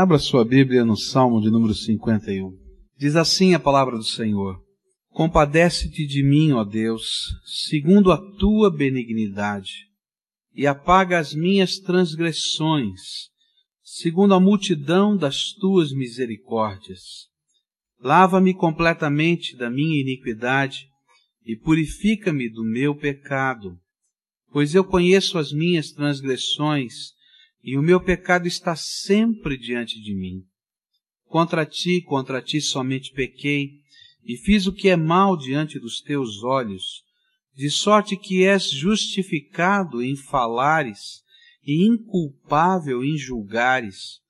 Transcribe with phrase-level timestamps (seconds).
[0.00, 2.56] Abra sua Bíblia no Salmo de número 51.
[2.96, 4.62] Diz assim a palavra do Senhor:
[5.08, 9.88] Compadece-te de mim, ó Deus, segundo a tua benignidade,
[10.54, 13.00] e apaga as minhas transgressões,
[13.82, 17.26] segundo a multidão das tuas misericórdias.
[18.00, 20.86] Lava-me completamente da minha iniquidade
[21.44, 23.76] e purifica-me do meu pecado,
[24.52, 27.17] pois eu conheço as minhas transgressões
[27.62, 30.42] e o meu pecado está sempre diante de mim.
[31.26, 33.80] Contra ti, contra ti somente pequei,
[34.24, 37.02] e fiz o que é mal diante dos teus olhos,
[37.54, 41.22] de sorte que és justificado em falares
[41.64, 44.20] e inculpável em julgares.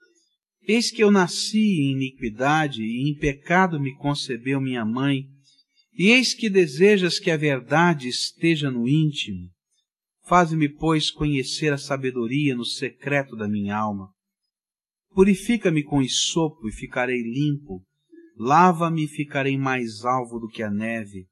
[0.66, 5.26] Eis que eu nasci em iniquidade e em pecado me concebeu minha mãe,
[5.94, 9.50] e eis que desejas que a verdade esteja no íntimo.
[10.28, 14.10] Faze-me, pois, conhecer a sabedoria no secreto da minha alma.
[15.14, 17.82] Purifica-me com isopo e ficarei limpo.
[18.36, 21.26] Lava-me e ficarei mais alvo do que a neve.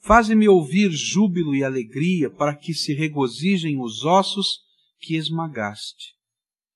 [0.00, 4.58] Faze-me ouvir júbilo e alegria, para que se regozijem os ossos
[4.98, 6.14] que esmagaste.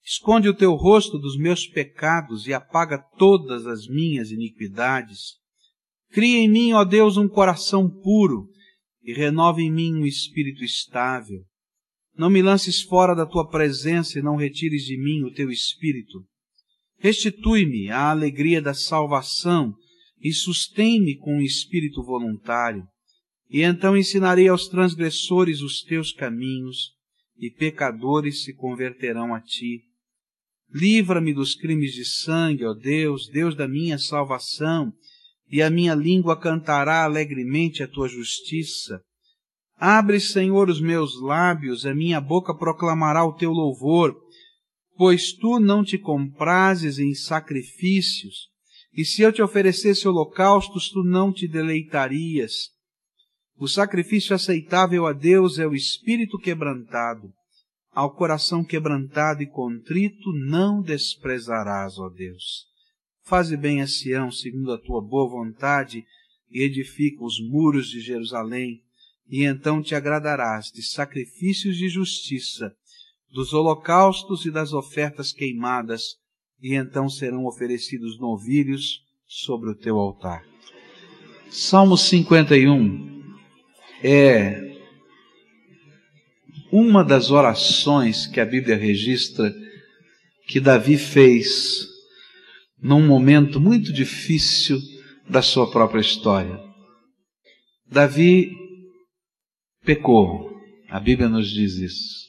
[0.04, 5.34] Esconde o teu rosto dos meus pecados e apaga todas as minhas iniquidades.
[6.12, 8.48] Cria em mim, ó Deus, um coração puro
[9.02, 11.47] e renova em mim um espírito estável.
[12.18, 16.26] Não me lances fora da tua presença e não retires de mim o teu espírito.
[16.98, 19.72] Restitui-me a alegria da salvação
[20.20, 22.84] e sustém-me com um espírito voluntário.
[23.48, 26.92] E então ensinarei aos transgressores os teus caminhos,
[27.38, 29.84] e pecadores se converterão a ti.
[30.74, 34.92] Livra-me dos crimes de sangue, ó Deus, Deus da minha salvação,
[35.48, 39.00] e a minha língua cantará alegremente a tua justiça.
[39.78, 44.16] Abre, Senhor, os meus lábios, a minha boca proclamará o teu louvor,
[44.96, 48.48] pois tu não te comprases em sacrifícios,
[48.92, 52.70] e se eu te oferecesse holocaustos, tu não te deleitarias.
[53.56, 57.32] O sacrifício aceitável a Deus é o espírito quebrantado.
[57.92, 62.66] Ao coração quebrantado e contrito não desprezarás, ó Deus.
[63.22, 66.04] Faze bem a Sião segundo a tua boa vontade
[66.50, 68.82] e edifica os muros de Jerusalém
[69.28, 72.72] e então te agradarás de sacrifícios de justiça,
[73.30, 76.16] dos holocaustos e das ofertas queimadas,
[76.60, 80.42] e então serão oferecidos novilhos sobre o teu altar.
[81.50, 83.36] Salmo 51
[84.02, 84.68] é
[86.72, 89.54] uma das orações que a Bíblia registra
[90.46, 91.86] que Davi fez
[92.80, 94.78] num momento muito difícil
[95.28, 96.58] da sua própria história.
[97.86, 98.67] Davi
[99.88, 100.54] pecou.
[100.90, 102.28] A Bíblia nos diz isso.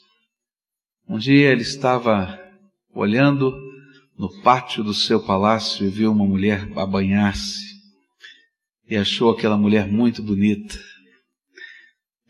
[1.09, 2.39] Um dia ele estava
[2.95, 3.53] olhando
[4.17, 7.59] no pátio do seu palácio e viu uma mulher a banhar-se
[8.89, 10.79] e achou aquela mulher muito bonita.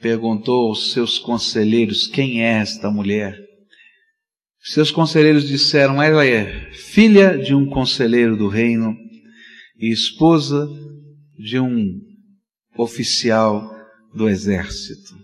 [0.02, 3.38] Perguntou aos seus conselheiros quem é esta mulher.
[4.64, 8.98] Seus conselheiros disseram: ela é filha de um conselheiro do reino
[9.78, 10.68] e esposa
[11.38, 12.02] de um
[12.76, 13.78] oficial
[14.14, 15.19] do exército.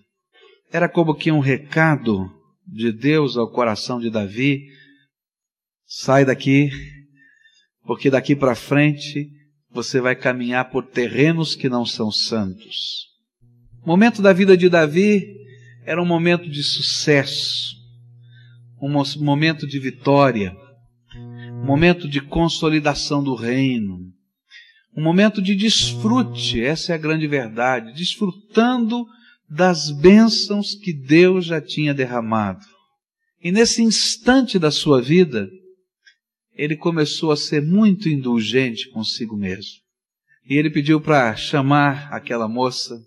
[0.72, 2.30] Era como que um recado
[2.68, 4.68] de Deus ao coração de Davi:
[5.86, 6.70] sai daqui,
[7.84, 9.30] porque daqui para frente
[9.70, 13.06] você vai caminhar por terrenos que não são santos.
[13.84, 15.36] O momento da vida de Davi
[15.86, 17.76] era um momento de sucesso,
[18.82, 18.90] um
[19.24, 20.56] momento de vitória,
[21.16, 24.00] um momento de consolidação do reino,
[24.98, 29.06] um momento de desfrute, essa é a grande verdade, desfrutando
[29.50, 32.66] das bênçãos que Deus já tinha derramado.
[33.42, 35.48] E nesse instante da sua vida,
[36.54, 39.84] ele começou a ser muito indulgente consigo mesmo.
[40.48, 43.00] E ele pediu para chamar aquela moça.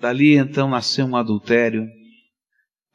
[0.00, 1.86] Dali então nasceu um adultério.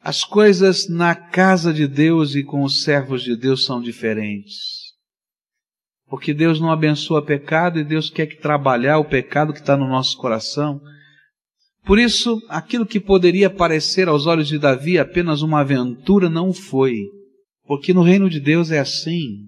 [0.00, 4.88] As coisas na casa de Deus e com os servos de Deus são diferentes.
[6.06, 9.86] Porque Deus não abençoa pecado e Deus quer que trabalhar o pecado que está no
[9.86, 10.80] nosso coração
[11.88, 16.98] por isso, aquilo que poderia parecer aos olhos de Davi apenas uma aventura não foi,
[17.64, 19.46] porque no reino de Deus é assim.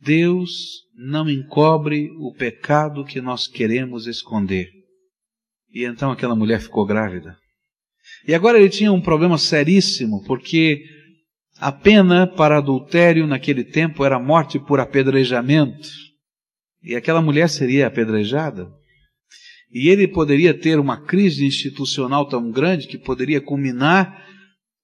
[0.00, 0.52] Deus
[0.96, 4.70] não encobre o pecado que nós queremos esconder.
[5.68, 7.36] E então aquela mulher ficou grávida.
[8.24, 10.80] E agora ele tinha um problema seríssimo, porque
[11.58, 15.88] a pena para adultério naquele tempo era morte por apedrejamento.
[16.84, 18.70] E aquela mulher seria apedrejada.
[19.74, 24.24] E ele poderia ter uma crise institucional tão grande que poderia culminar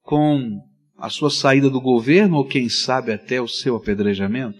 [0.02, 0.58] com
[0.98, 4.58] a sua saída do governo ou quem sabe até o seu apedrejamento.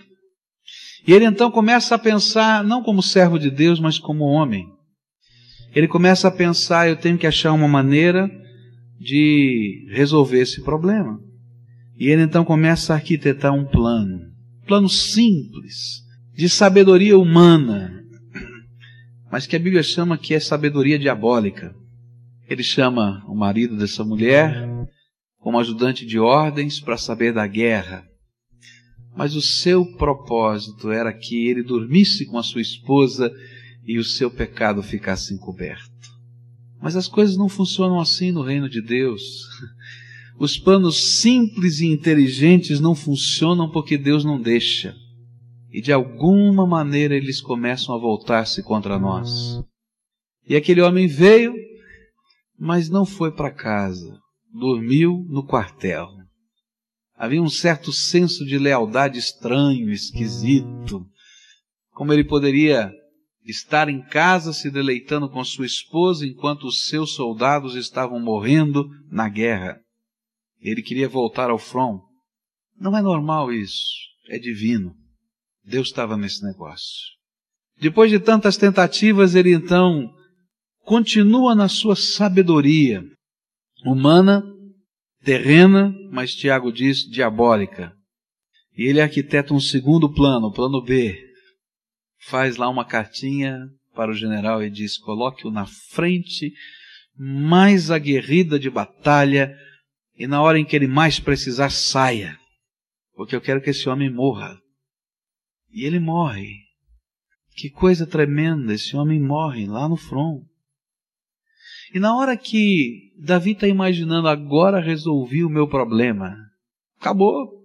[1.05, 4.65] E ele então começa a pensar, não como servo de Deus, mas como homem.
[5.75, 8.31] Ele começa a pensar: eu tenho que achar uma maneira
[9.00, 11.19] de resolver esse problema.
[11.99, 14.21] E ele então começa a arquitetar um plano,
[14.62, 16.03] um plano simples,
[16.35, 18.00] de sabedoria humana,
[19.31, 21.75] mas que a Bíblia chama que é sabedoria diabólica.
[22.49, 24.69] Ele chama o marido dessa mulher
[25.38, 28.05] como ajudante de ordens para saber da guerra.
[29.17, 33.32] Mas o seu propósito era que ele dormisse com a sua esposa
[33.85, 35.91] e o seu pecado ficasse encoberto.
[36.81, 39.23] Mas as coisas não funcionam assim no reino de Deus.
[40.38, 44.97] Os planos simples e inteligentes não funcionam porque Deus não deixa.
[45.73, 49.63] E de alguma maneira eles começam a voltar-se contra nós.
[50.47, 51.55] E aquele homem veio,
[52.59, 54.19] mas não foi para casa.
[54.53, 56.09] Dormiu no quartel.
[57.15, 61.07] Havia um certo senso de lealdade estranho, esquisito.
[61.93, 62.93] Como ele poderia
[63.45, 69.29] estar em casa se deleitando com sua esposa enquanto os seus soldados estavam morrendo na
[69.29, 69.81] guerra.
[70.61, 72.01] Ele queria voltar ao front.
[72.79, 73.95] Não é normal isso,
[74.29, 74.95] é divino.
[75.65, 77.21] Deus estava nesse negócio.
[77.79, 80.11] Depois de tantas tentativas, ele então
[80.85, 83.03] continua na sua sabedoria
[83.85, 84.43] humana,
[85.23, 87.93] terrena, mas Tiago diz diabólica.
[88.77, 91.19] E ele arquiteta um segundo plano, o plano B,
[92.21, 93.59] faz lá uma cartinha
[93.95, 96.53] para o general e diz: coloque-o na frente
[97.17, 99.55] mais aguerrida de batalha
[100.17, 102.39] e na hora em que ele mais precisar, saia,
[103.15, 104.59] porque eu quero que esse homem morra.
[105.73, 106.57] E ele morre.
[107.55, 110.43] Que coisa tremenda, esse homem morre lá no front.
[111.93, 116.37] E na hora que Davi está imaginando, agora resolvi o meu problema,
[117.01, 117.61] acabou.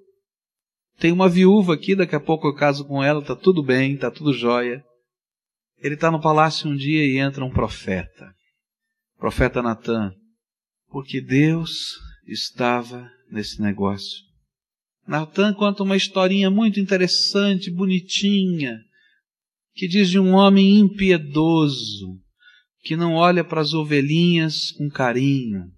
[0.98, 4.10] Tem uma viúva aqui, daqui a pouco eu caso com ela, tá tudo bem, tá
[4.10, 4.84] tudo jóia.
[5.78, 8.34] Ele está no palácio um dia e entra um profeta,
[9.18, 10.14] profeta Natan,
[10.90, 14.24] porque Deus estava nesse negócio.
[15.08, 18.80] Natan conta uma historinha muito interessante, bonitinha,
[19.74, 22.20] que diz de um homem impiedoso,
[22.82, 25.72] que não olha para as ovelhinhas com carinho,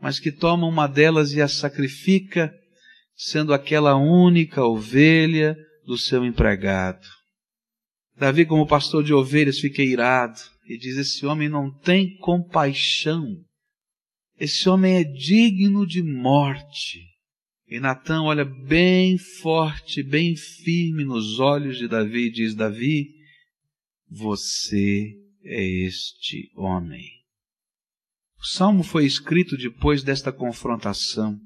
[0.00, 2.52] mas que toma uma delas e a sacrifica
[3.14, 7.06] sendo aquela única ovelha do seu empregado.
[8.16, 13.26] Davi, como pastor de ovelhas, fica irado e diz: Esse homem não tem compaixão.
[14.38, 17.11] Esse homem é digno de morte.
[17.72, 23.14] E Natan olha bem forte, bem firme nos olhos de Davi e diz: Davi,
[24.10, 27.08] você é este homem.
[28.38, 31.40] O salmo foi escrito depois desta confrontação.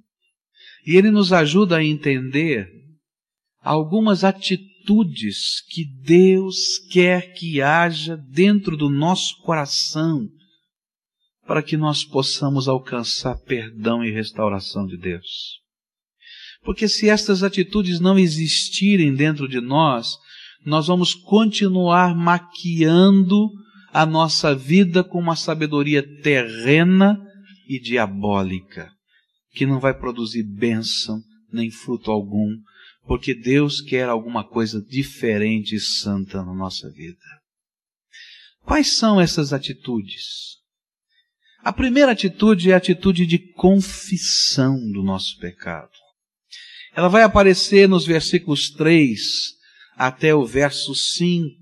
[0.85, 2.73] E ele nos ajuda a entender
[3.61, 10.29] algumas atitudes que Deus quer que haja dentro do nosso coração
[11.47, 15.65] para que nós possamos alcançar perdão e restauração de Deus.
[16.67, 20.19] Porque se estas atitudes não existirem dentro de nós,
[20.65, 23.49] nós vamos continuar maquiando
[23.93, 27.17] a nossa vida com uma sabedoria terrena
[27.69, 28.91] e diabólica
[29.53, 31.23] que não vai produzir bênção
[31.53, 32.51] nem fruto algum,
[33.07, 37.17] porque Deus quer alguma coisa diferente e santa na nossa vida.
[38.63, 40.57] Quais são essas atitudes?
[41.63, 46.06] A primeira atitude é a atitude de confissão do nosso pecado.
[46.97, 49.21] Ela vai aparecer nos versículos 3
[49.99, 51.55] até o verso 5,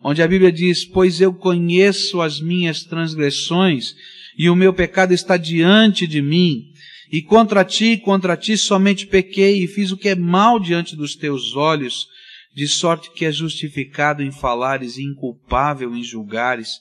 [0.00, 3.94] onde a Bíblia diz: Pois eu conheço as minhas transgressões
[4.36, 6.72] e o meu pecado está diante de mim.
[7.12, 11.14] E contra ti, contra ti somente pequei e fiz o que é mal diante dos
[11.14, 12.08] teus olhos,
[12.52, 16.80] de sorte que é justificado em falares e inculpável em julgares.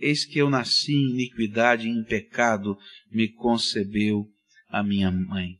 [0.00, 2.78] Eis que eu nasci em iniquidade e em pecado
[3.12, 4.26] me concebeu
[4.70, 5.58] a minha mãe.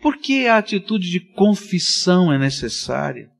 [0.00, 3.30] Por que a atitude de confissão é necessária?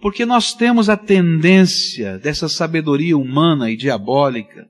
[0.00, 4.68] Porque nós temos a tendência dessa sabedoria humana e diabólica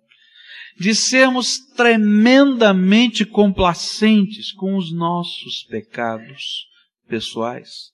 [0.78, 6.66] de sermos tremendamente complacentes com os nossos pecados
[7.06, 7.90] pessoais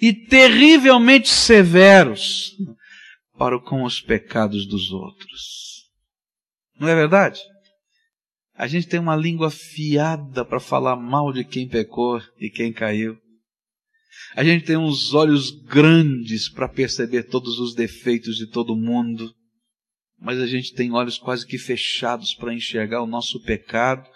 [0.00, 2.54] e terrivelmente severos
[3.38, 5.88] para com os pecados dos outros.
[6.78, 7.40] Não é verdade?
[8.56, 13.16] A gente tem uma língua fiada para falar mal de quem pecou e quem caiu.
[14.36, 19.34] A gente tem uns olhos grandes para perceber todos os defeitos de todo mundo
[20.24, 24.08] mas a gente tem olhos quase que fechados para enxergar o nosso pecado,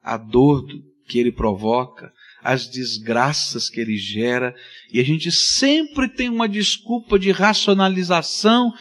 [0.00, 0.64] a dor
[1.08, 4.54] que ele provoca, as desgraças que ele gera,
[4.92, 8.72] e a gente sempre tem uma desculpa de racionalização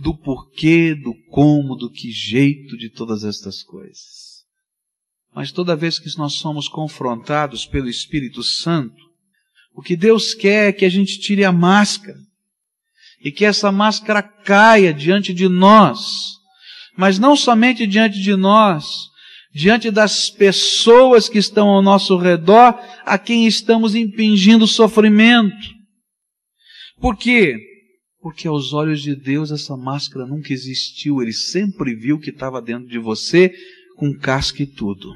[0.00, 4.44] do porquê, do como, do que jeito de todas estas coisas.
[5.34, 9.00] Mas toda vez que nós somos confrontados pelo Espírito Santo,
[9.74, 12.18] o que Deus quer é que a gente tire a máscara
[13.22, 16.36] e que essa máscara caia diante de nós,
[16.96, 18.86] mas não somente diante de nós,
[19.52, 25.68] diante das pessoas que estão ao nosso redor, a quem estamos impingindo sofrimento.
[27.00, 27.69] Por quê?
[28.20, 32.86] Porque aos olhos de Deus essa máscara nunca existiu, ele sempre viu que estava dentro
[32.86, 33.52] de você
[33.96, 35.14] com casca e tudo.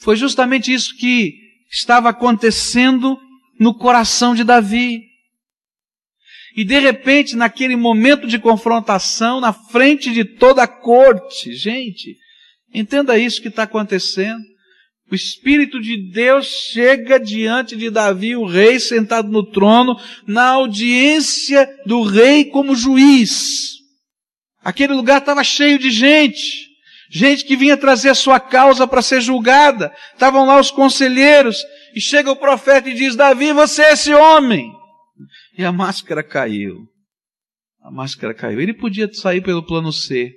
[0.00, 1.34] Foi justamente isso que
[1.70, 3.16] estava acontecendo
[3.58, 5.02] no coração de Davi.
[6.56, 12.16] E de repente, naquele momento de confrontação, na frente de toda a corte, gente,
[12.76, 14.42] Entenda isso que está acontecendo.
[15.10, 19.96] O Espírito de Deus chega diante de Davi, o rei, sentado no trono,
[20.26, 23.76] na audiência do rei como juiz.
[24.64, 26.68] Aquele lugar estava cheio de gente,
[27.08, 29.94] gente que vinha trazer a sua causa para ser julgada.
[30.12, 31.62] Estavam lá os conselheiros,
[31.94, 34.70] e chega o profeta e diz: Davi, você é esse homem.
[35.56, 36.86] E a máscara caiu.
[37.80, 38.60] A máscara caiu.
[38.60, 40.34] Ele podia sair pelo plano C.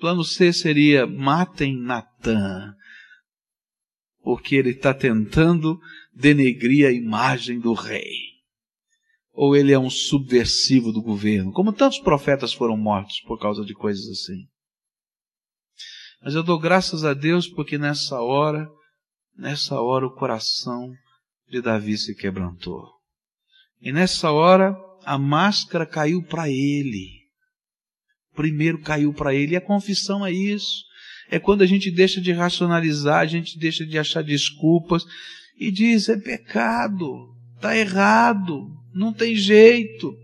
[0.00, 2.74] Plano C seria matem Natan,
[4.22, 5.80] porque ele está tentando
[6.14, 8.32] denegrir a imagem do rei.
[9.32, 13.74] Ou ele é um subversivo do governo, como tantos profetas foram mortos por causa de
[13.74, 14.46] coisas assim.
[16.22, 18.68] Mas eu dou graças a Deus porque nessa hora,
[19.36, 20.92] nessa hora o coração
[21.48, 22.88] de Davi se quebrantou.
[23.80, 27.22] E nessa hora a máscara caiu para ele
[28.34, 29.52] primeiro caiu para ele.
[29.52, 30.84] E a confissão é isso.
[31.32, 35.02] É quando a gente deixa de racionalizar, a gente deixa de achar desculpas
[35.58, 40.14] e diz: é pecado, está errado, não tem jeito.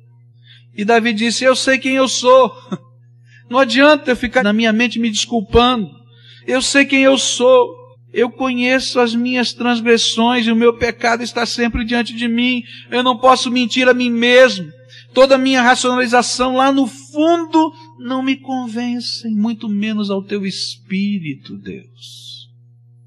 [0.76, 2.52] E Davi disse: Eu sei quem eu sou.
[3.48, 5.88] Não adianta eu ficar na minha mente me desculpando.
[6.46, 7.74] Eu sei quem eu sou.
[8.12, 12.62] Eu conheço as minhas transgressões e o meu pecado está sempre diante de mim.
[12.90, 14.70] Eu não posso mentir a mim mesmo.
[15.14, 21.56] Toda a minha racionalização lá no fundo não me convencem, muito menos ao teu espírito,
[21.56, 22.48] Deus.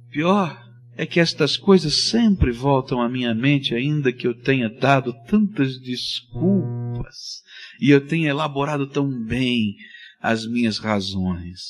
[0.09, 0.61] Pior
[0.95, 5.79] é que estas coisas sempre voltam à minha mente, ainda que eu tenha dado tantas
[5.79, 7.41] desculpas
[7.79, 9.75] e eu tenha elaborado tão bem
[10.21, 11.61] as minhas razões.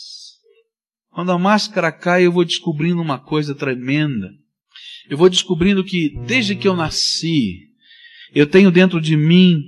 [1.12, 4.30] Quando a máscara cai, eu vou descobrindo uma coisa tremenda.
[5.10, 7.68] Eu vou descobrindo que desde que eu nasci,
[8.34, 9.62] eu tenho dentro de mim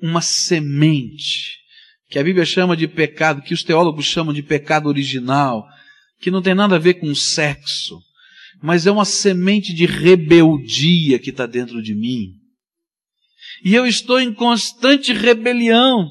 [0.00, 1.61] uma semente
[2.12, 5.66] que a Bíblia chama de pecado, que os teólogos chamam de pecado original,
[6.20, 7.98] que não tem nada a ver com sexo,
[8.62, 12.34] mas é uma semente de rebeldia que está dentro de mim.
[13.64, 16.10] E eu estou em constante rebelião,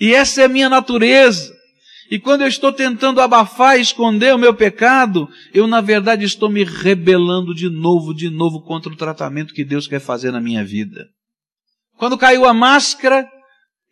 [0.00, 1.54] e essa é a minha natureza.
[2.10, 6.50] E quando eu estou tentando abafar e esconder o meu pecado, eu na verdade estou
[6.50, 10.64] me rebelando de novo, de novo contra o tratamento que Deus quer fazer na minha
[10.64, 11.06] vida.
[11.96, 13.30] Quando caiu a máscara,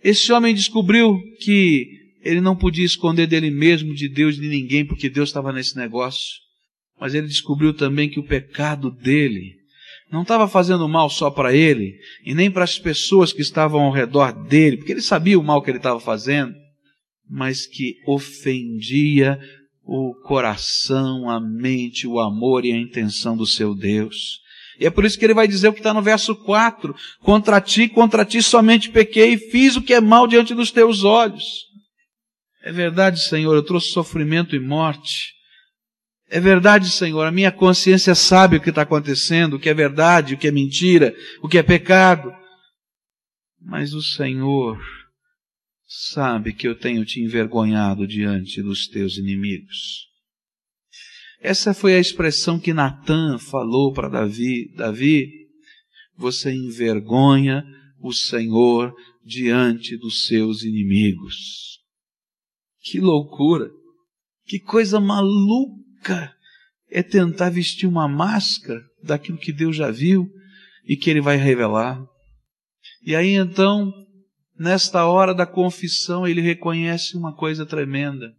[0.02, 1.86] esse homem descobriu que
[2.22, 6.36] ele não podia esconder dele mesmo, de Deus, de ninguém, porque Deus estava nesse negócio.
[7.00, 9.56] Mas ele descobriu também que o pecado dele
[10.10, 13.92] não estava fazendo mal só para ele, e nem para as pessoas que estavam ao
[13.92, 16.54] redor dele, porque ele sabia o mal que ele estava fazendo,
[17.28, 19.38] mas que ofendia
[19.84, 24.40] o coração, a mente, o amor e a intenção do seu Deus.
[24.78, 27.60] E é por isso que ele vai dizer o que está no verso 4: Contra
[27.60, 31.66] ti, contra ti somente pequei e fiz o que é mal diante dos teus olhos.
[32.62, 35.34] É verdade, Senhor, eu trouxe sofrimento e morte.
[36.30, 40.34] É verdade, Senhor, a minha consciência sabe o que está acontecendo, o que é verdade,
[40.34, 42.30] o que é mentira, o que é pecado.
[43.60, 44.78] Mas o Senhor
[45.86, 50.07] sabe que eu tenho te envergonhado diante dos teus inimigos.
[51.40, 54.74] Essa foi a expressão que Natan falou para Davi.
[54.74, 55.30] Davi,
[56.16, 57.64] você envergonha
[58.00, 58.92] o Senhor
[59.24, 61.78] diante dos seus inimigos.
[62.82, 63.70] Que loucura!
[64.44, 66.34] Que coisa maluca
[66.90, 70.28] é tentar vestir uma máscara daquilo que Deus já viu
[70.84, 72.02] e que Ele vai revelar.
[73.02, 73.92] E aí então,
[74.58, 78.34] nesta hora da confissão, ele reconhece uma coisa tremenda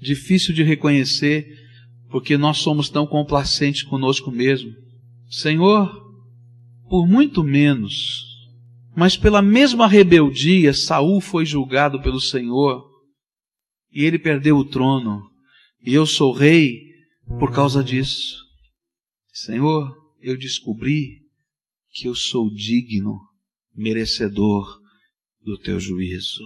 [0.00, 1.46] difícil de reconhecer,
[2.10, 4.72] porque nós somos tão complacentes conosco mesmo.
[5.28, 5.90] Senhor,
[6.88, 8.24] por muito menos,
[8.96, 12.84] mas pela mesma rebeldia, Saul foi julgado pelo Senhor
[13.92, 15.22] e ele perdeu o trono.
[15.80, 16.82] E eu sou rei
[17.38, 18.44] por causa disso.
[19.32, 21.22] Senhor, eu descobri
[21.92, 23.20] que eu sou digno,
[23.74, 24.80] merecedor
[25.42, 26.42] do teu juízo.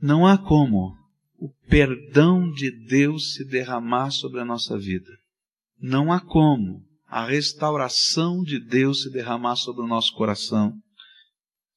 [0.00, 0.96] Não há como
[1.38, 5.10] o perdão de Deus se derramar sobre a nossa vida.
[5.78, 10.72] Não há como a restauração de Deus se derramar sobre o nosso coração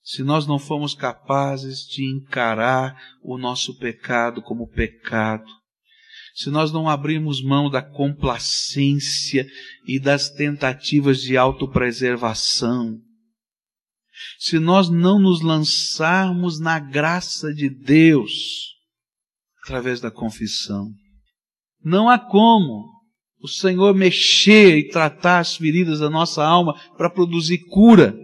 [0.10, 5.46] se nós não formos capazes de encarar o nosso pecado como pecado,
[6.34, 9.48] se nós não abrirmos mão da complacência
[9.86, 13.00] e das tentativas de autopreservação,
[14.39, 18.79] se nós não nos lançarmos na graça de Deus
[19.70, 20.92] através da confissão,
[21.84, 22.90] não há como
[23.40, 28.18] o Senhor mexer e tratar as feridas da nossa alma para produzir cura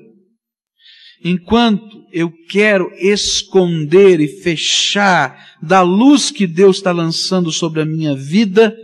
[1.23, 8.15] enquanto eu quero esconder e fechar da luz que Deus está lançando sobre a minha
[8.15, 8.75] vida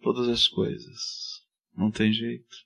[0.00, 0.96] todas as coisas.
[1.76, 2.56] Não tem jeito.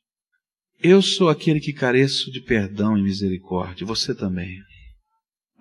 [0.81, 4.59] Eu sou aquele que careço de perdão e misericórdia, você também.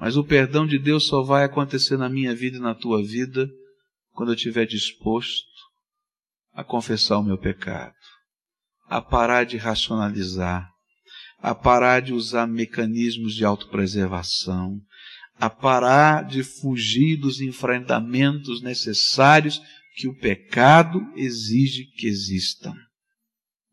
[0.01, 3.47] Mas o perdão de Deus só vai acontecer na minha vida e na tua vida
[4.09, 5.45] quando eu estiver disposto
[6.53, 7.93] a confessar o meu pecado,
[8.87, 10.67] a parar de racionalizar,
[11.37, 14.81] a parar de usar mecanismos de autopreservação,
[15.39, 19.61] a parar de fugir dos enfrentamentos necessários
[19.97, 22.73] que o pecado exige que existam.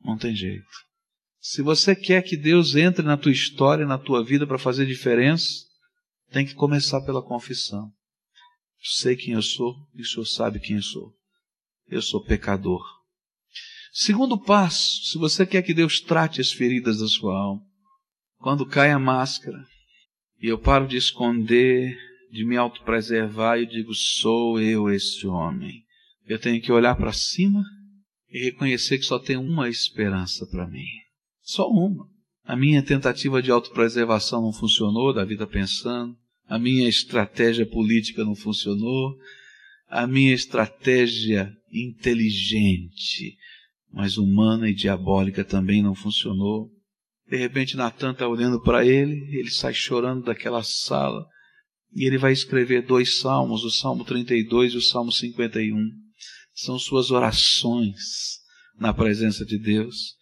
[0.05, 0.69] Não tem jeito.
[1.41, 5.68] Se você quer que Deus entre na tua história, na tua vida para fazer diferença,
[6.31, 7.93] tem que começar pela confissão.
[8.81, 11.15] Sei quem eu sou e o Senhor sabe quem eu sou.
[11.87, 12.83] Eu sou pecador.
[13.93, 17.63] Segundo passo, se você quer que Deus trate as feridas da sua alma,
[18.37, 19.59] quando cai a máscara
[20.41, 21.99] e eu paro de esconder,
[22.31, 25.85] de me autopreservar, eu digo: sou eu esse homem.
[26.27, 27.65] Eu tenho que olhar para cima
[28.29, 30.87] e reconhecer que só tem uma esperança para mim.
[31.41, 32.07] Só uma.
[32.49, 36.17] A minha tentativa de autopreservação não funcionou, Davi está pensando.
[36.49, 39.17] A minha estratégia política não funcionou.
[39.89, 43.37] A minha estratégia inteligente
[43.93, 46.71] mas humana e diabólica também não funcionou.
[47.29, 51.27] De repente Natan está olhando para ele, ele sai chorando daquela sala
[51.95, 55.77] e ele vai escrever dois salmos, o Salmo 32 e o Salmo 51.
[56.55, 58.41] São suas orações
[58.79, 60.17] na presença de Deus.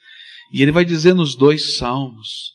[0.52, 2.52] E ele vai dizer nos dois salmos: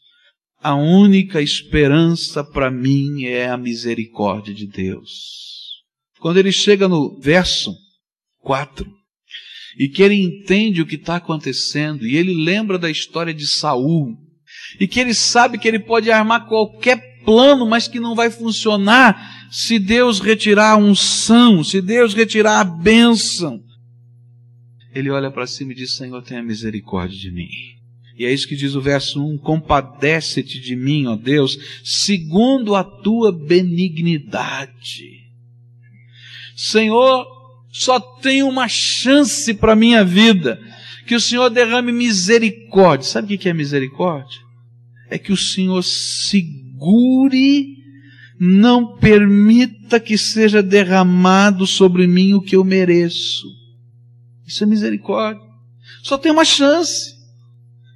[0.62, 5.82] a única esperança para mim é a misericórdia de Deus.
[6.20, 7.76] Quando ele chega no verso
[8.42, 8.88] 4,
[9.78, 14.18] e que ele entende o que está acontecendo e ele lembra da história de Saul
[14.80, 19.48] e que ele sabe que ele pode armar qualquer plano, mas que não vai funcionar
[19.52, 23.62] se Deus retirar a unção, se Deus retirar a bênção.
[24.94, 27.48] Ele olha para cima e diz: Senhor, tenha misericórdia de mim.
[28.18, 32.84] E é isso que diz o verso 1: Compadece-te de mim, ó Deus, segundo a
[32.84, 35.22] tua benignidade.
[36.56, 37.26] Senhor,
[37.72, 40.60] só tem uma chance para a minha vida.
[41.08, 43.08] Que o Senhor derrame misericórdia.
[43.08, 44.40] Sabe o que é misericórdia?
[45.10, 47.66] É que o Senhor segure,
[48.40, 53.48] não permita que seja derramado sobre mim o que eu mereço.
[54.46, 55.42] Isso é misericórdia.
[56.04, 57.21] Só tem uma chance.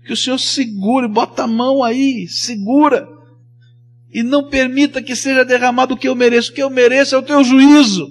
[0.06, 3.08] Que o Senhor segure, bota a mão aí, segura.
[4.14, 6.52] E não permita que seja derramado o que eu mereço.
[6.52, 8.10] O que eu mereço é o teu juízo.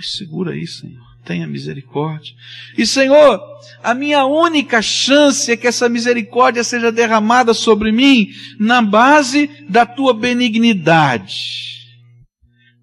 [0.00, 1.02] Segura aí, Senhor.
[1.24, 2.34] Tenha misericórdia.
[2.76, 3.40] E, Senhor,
[3.82, 8.28] a minha única chance é que essa misericórdia seja derramada sobre mim
[8.58, 11.74] na base da tua benignidade.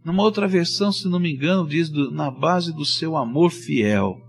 [0.04, 4.20] Numa outra versão, se não me engano, diz do, na base do seu amor fiel.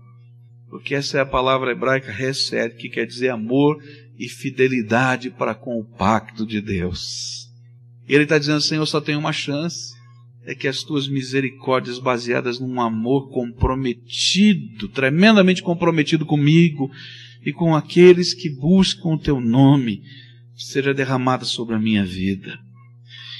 [0.73, 3.77] Porque essa é a palavra hebraica recebe, que quer dizer amor
[4.17, 7.47] e fidelidade para com o pacto de Deus.
[8.09, 9.93] E ele está dizendo, Senhor, só tem uma chance
[10.47, 16.89] é que as tuas misericórdias, baseadas num amor comprometido, tremendamente comprometido comigo
[17.45, 20.01] e com aqueles que buscam o teu nome,
[20.55, 22.57] seja derramada sobre a minha vida.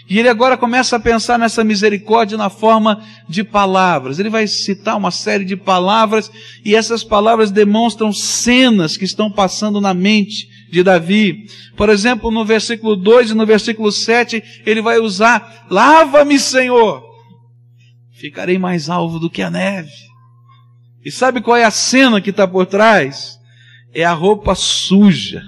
[0.10, 4.20] E ele agora começa a pensar nessa misericórdia na forma de palavras.
[4.20, 6.30] Ele vai citar uma série de palavras
[6.64, 11.46] e essas palavras demonstram cenas que estão passando na mente de Davi.
[11.78, 17.02] Por exemplo, no versículo 2 e no versículo 7, ele vai usar: Lava-me, Senhor,
[18.12, 19.92] ficarei mais alvo do que a neve.
[21.06, 23.38] E sabe qual é a cena que está por trás?
[23.94, 25.44] É a roupa suja.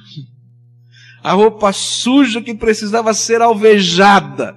[1.25, 4.55] A roupa suja que precisava ser alvejada.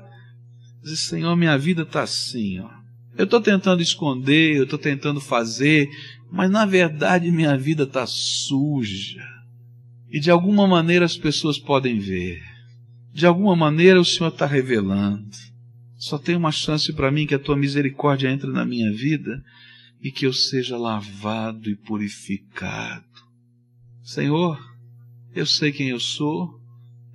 [0.84, 2.68] Diz, Senhor, minha vida está assim, ó.
[3.16, 5.88] Eu estou tentando esconder, eu estou tentando fazer,
[6.30, 9.24] mas na verdade minha vida está suja.
[10.10, 12.42] E de alguma maneira as pessoas podem ver.
[13.14, 15.30] De alguma maneira o Senhor está revelando.
[15.96, 19.42] Só tem uma chance para mim que a tua misericórdia entre na minha vida
[20.02, 23.06] e que eu seja lavado e purificado.
[24.02, 24.62] Senhor,
[25.34, 26.57] eu sei quem eu sou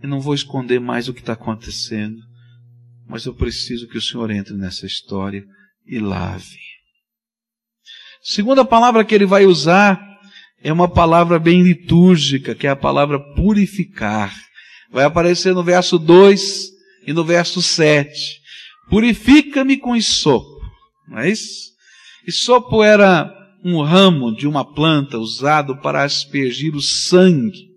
[0.04, 2.18] e não vou esconder mais o que está acontecendo,
[3.08, 5.46] mas eu preciso que o Senhor entre nessa história
[5.88, 6.60] e lave.
[8.22, 10.02] Segunda palavra que ele vai usar
[10.62, 14.34] é uma palavra bem litúrgica, que é a palavra purificar.
[14.92, 16.70] Vai aparecer no verso 2
[17.08, 18.42] e no verso 7.
[18.90, 20.62] Purifica-me com isopo.
[21.08, 21.72] Não é isso?
[22.26, 23.30] Isopo era
[23.64, 27.73] um ramo de uma planta usado para aspergir o sangue.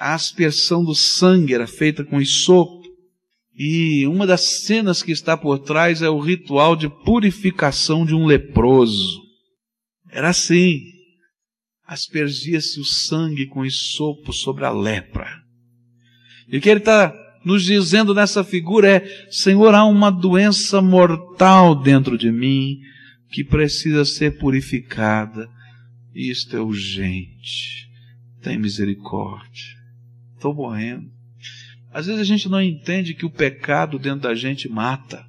[0.00, 2.88] A aspersão do sangue era feita com isopo.
[3.54, 8.24] E uma das cenas que está por trás é o ritual de purificação de um
[8.24, 9.20] leproso.
[10.10, 10.80] Era assim.
[11.86, 15.28] Aspergia-se o sangue com isopo sobre a lepra.
[16.48, 21.74] E o que ele está nos dizendo nessa figura é: Senhor, há uma doença mortal
[21.74, 22.78] dentro de mim
[23.30, 25.46] que precisa ser purificada.
[26.14, 27.86] Isto é urgente.
[28.40, 29.79] Tem misericórdia.
[30.40, 31.06] Estou morrendo.
[31.92, 35.22] Às vezes a gente não entende que o pecado dentro da gente mata.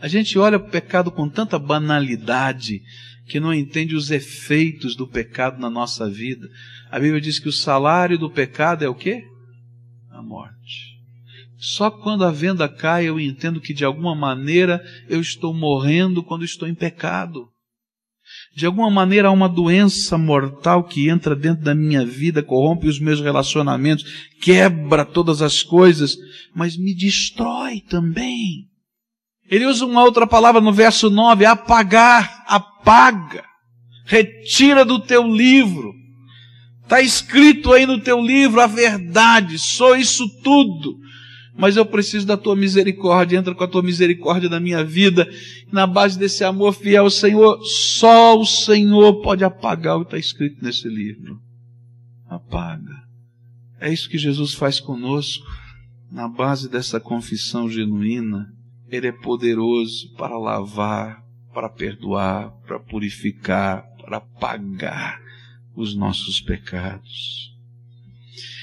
[0.00, 2.82] A gente olha o pecado com tanta banalidade
[3.28, 6.50] que não entende os efeitos do pecado na nossa vida.
[6.90, 9.22] A Bíblia diz que o salário do pecado é o quê?
[10.10, 10.98] A morte.
[11.56, 16.44] Só quando a venda cai eu entendo que de alguma maneira eu estou morrendo quando
[16.44, 17.48] estou em pecado.
[18.56, 22.98] De alguma maneira há uma doença mortal que entra dentro da minha vida, corrompe os
[22.98, 26.16] meus relacionamentos, quebra todas as coisas,
[26.54, 28.66] mas me destrói também.
[29.50, 33.44] Ele usa uma outra palavra no verso 9, apagar, apaga,
[34.06, 35.92] retira do teu livro.
[36.82, 40.96] Está escrito aí no teu livro a verdade, sou isso tudo
[41.56, 45.28] mas eu preciso da tua misericórdia, entra com a tua misericórdia na minha vida,
[45.72, 50.62] na base desse amor fiel, Senhor, só o Senhor pode apagar o que está escrito
[50.62, 51.40] nesse livro.
[52.28, 53.06] Apaga.
[53.80, 55.46] É isso que Jesus faz conosco,
[56.10, 58.52] na base dessa confissão genuína.
[58.88, 65.20] Ele é poderoso para lavar, para perdoar, para purificar, para apagar
[65.74, 67.55] os nossos pecados.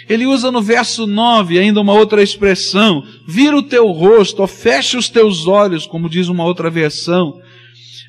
[0.09, 5.09] Ele usa no verso 9 ainda uma outra expressão: vira o teu rosto, fecha os
[5.09, 7.39] teus olhos, como diz uma outra versão.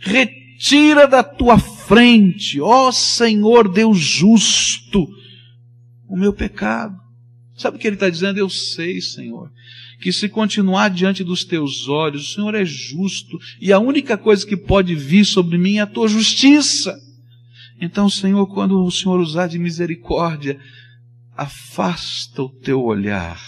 [0.00, 5.06] Retira da tua frente, ó Senhor Deus justo,
[6.08, 7.04] o meu pecado.
[7.56, 8.38] Sabe o que ele está dizendo?
[8.38, 9.48] Eu sei, Senhor,
[10.00, 14.44] que se continuar diante dos teus olhos, o Senhor é justo, e a única coisa
[14.44, 16.98] que pode vir sobre mim é a tua justiça.
[17.80, 20.58] Então, Senhor, quando o Senhor usar de misericórdia,
[21.36, 23.40] afasta o teu olhar,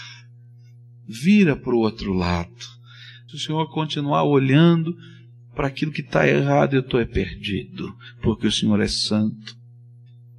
[1.07, 2.77] vira para o outro lado.
[3.27, 4.95] Se o Senhor continuar olhando
[5.55, 9.57] para aquilo que está errado, eu estou é perdido, porque o Senhor é santo.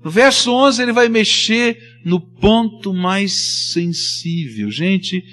[0.02, 3.32] No verso 11 ele vai mexer no ponto mais
[3.72, 4.70] sensível.
[4.70, 5.24] Gente,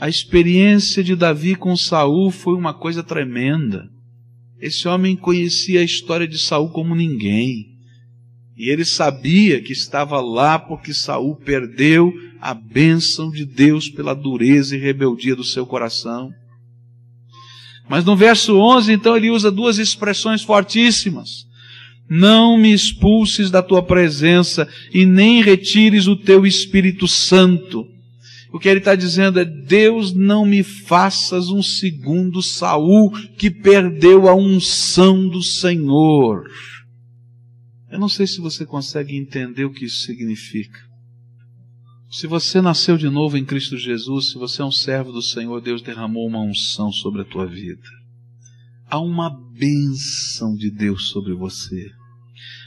[0.00, 3.90] a experiência de Davi com Saul foi uma coisa tremenda.
[4.58, 7.69] Esse homem conhecia a história de Saul como ninguém.
[8.60, 14.76] E ele sabia que estava lá porque Saul perdeu a bênção de Deus pela dureza
[14.76, 16.30] e rebeldia do seu coração.
[17.88, 21.46] Mas no verso 11, então, ele usa duas expressões fortíssimas.
[22.06, 27.86] Não me expulses da tua presença e nem retires o teu Espírito Santo.
[28.52, 34.28] O que ele está dizendo é: Deus, não me faças um segundo Saul que perdeu
[34.28, 36.44] a unção do Senhor.
[37.90, 40.78] Eu não sei se você consegue entender o que isso significa.
[42.10, 45.60] Se você nasceu de novo em Cristo Jesus, se você é um servo do Senhor,
[45.60, 47.88] Deus derramou uma unção sobre a tua vida.
[48.86, 51.90] Há uma bênção de Deus sobre você.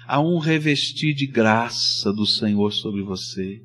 [0.08, 3.62] Há um revestir de graça do Senhor sobre você.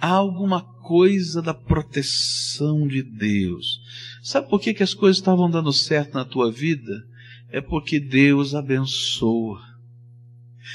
[0.00, 3.80] Há alguma coisa da proteção de Deus.
[4.22, 7.04] Sabe por que, que as coisas estavam dando certo na tua vida?
[7.48, 9.69] É porque Deus abençoa.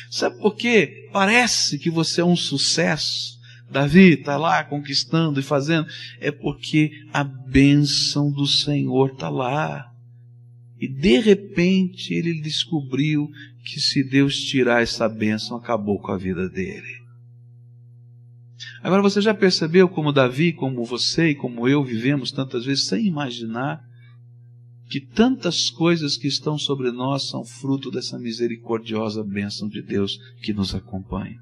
[0.09, 1.09] Sabe por quê?
[1.11, 3.35] Parece que você é um sucesso.
[3.69, 5.87] Davi está lá conquistando e fazendo.
[6.19, 9.91] É porque a bênção do Senhor está lá.
[10.79, 13.29] E de repente ele descobriu
[13.63, 17.05] que se Deus tirar essa bênção, acabou com a vida dele.
[18.83, 23.05] Agora você já percebeu como Davi, como você e como eu vivemos tantas vezes sem
[23.05, 23.81] imaginar
[24.89, 30.53] que tantas coisas que estão sobre nós são fruto dessa misericordiosa bênção de Deus que
[30.53, 31.39] nos acompanha.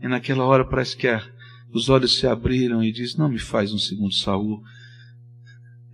[0.00, 1.08] E naquela hora parece que
[1.72, 4.62] os olhos se abriram e diz: Não me faz um segundo Saul,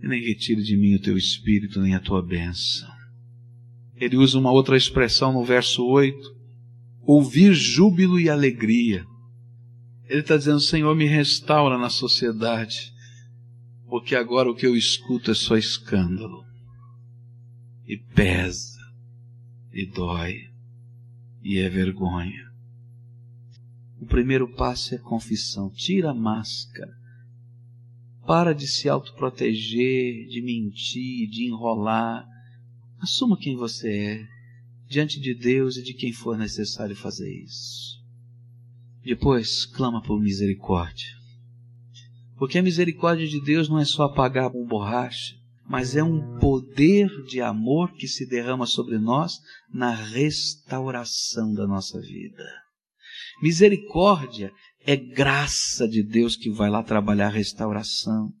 [0.01, 2.89] e nem retire de mim o teu espírito, nem a tua bênção.
[3.95, 6.17] Ele usa uma outra expressão no verso 8:
[7.01, 9.05] ouvir júbilo e alegria.
[10.07, 12.93] Ele está dizendo: Senhor, me restaura na sociedade,
[13.89, 16.45] porque agora o que eu escuto é só escândalo,
[17.87, 18.79] e pesa,
[19.73, 20.51] e dói,
[21.41, 22.47] e é vergonha.
[23.99, 25.69] O primeiro passo é confissão.
[25.71, 26.93] Tira a máscara.
[28.25, 32.25] Para de se autoproteger, de mentir, de enrolar.
[32.99, 34.27] Assuma quem você é
[34.87, 37.99] diante de Deus e de quem for necessário fazer isso.
[39.03, 41.18] Depois, clama por misericórdia.
[42.39, 45.35] Porque a misericórdia de Deus não é só apagar um borracha,
[45.67, 49.39] mas é um poder de amor que se derrama sobre nós
[49.71, 52.43] na restauração da nossa vida.
[53.43, 54.51] Misericórdia
[54.85, 58.31] é graça de Deus que vai lá trabalhar a restauração.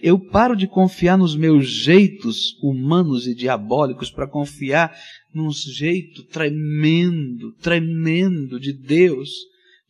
[0.00, 4.96] Eu paro de confiar nos meus jeitos humanos e diabólicos para confiar
[5.32, 9.30] num jeito tremendo, tremendo de Deus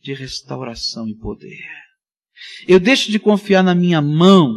[0.01, 1.86] de restauração e poder.
[2.67, 4.53] Eu deixo de confiar na minha mão,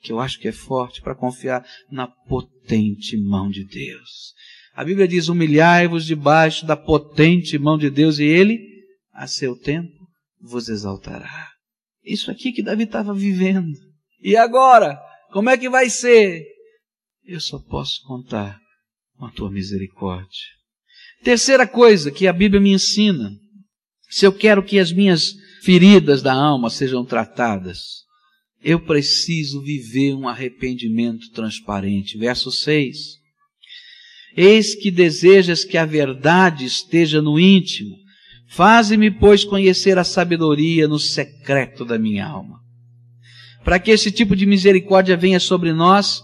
[0.00, 4.34] que eu acho que é forte, para confiar na potente mão de Deus.
[4.74, 8.58] A Bíblia diz: humilhai-vos debaixo da potente mão de Deus, e Ele,
[9.12, 10.06] a seu tempo,
[10.40, 11.50] vos exaltará.
[12.04, 13.76] Isso aqui que Davi estava vivendo.
[14.20, 15.00] E agora?
[15.32, 16.44] Como é que vai ser?
[17.24, 18.58] Eu só posso contar
[19.16, 20.56] com a tua misericórdia.
[21.24, 23.30] Terceira coisa que a Bíblia me ensina:
[24.08, 25.34] se eu quero que as minhas
[25.66, 28.04] feridas da alma sejam tratadas,
[28.62, 32.16] eu preciso viver um arrependimento transparente.
[32.16, 32.96] Verso 6.
[34.36, 37.96] Eis que desejas que a verdade esteja no íntimo.
[38.48, 42.60] Faze-me, pois, conhecer a sabedoria no secreto da minha alma.
[43.64, 46.22] Para que esse tipo de misericórdia venha sobre nós,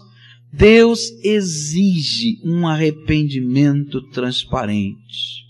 [0.53, 5.43] Deus exige um arrependimento transparente.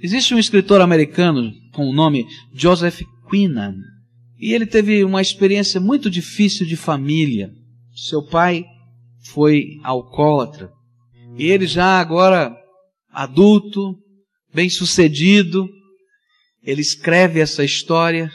[0.00, 3.74] Existe um escritor americano com o nome Joseph Quinnan,
[4.38, 7.50] e ele teve uma experiência muito difícil de família.
[7.94, 8.64] Seu pai
[9.24, 10.70] foi alcoólatra,
[11.36, 12.54] e ele já agora
[13.12, 13.96] adulto,
[14.52, 15.68] bem-sucedido,
[16.64, 18.30] ele escreve essa história.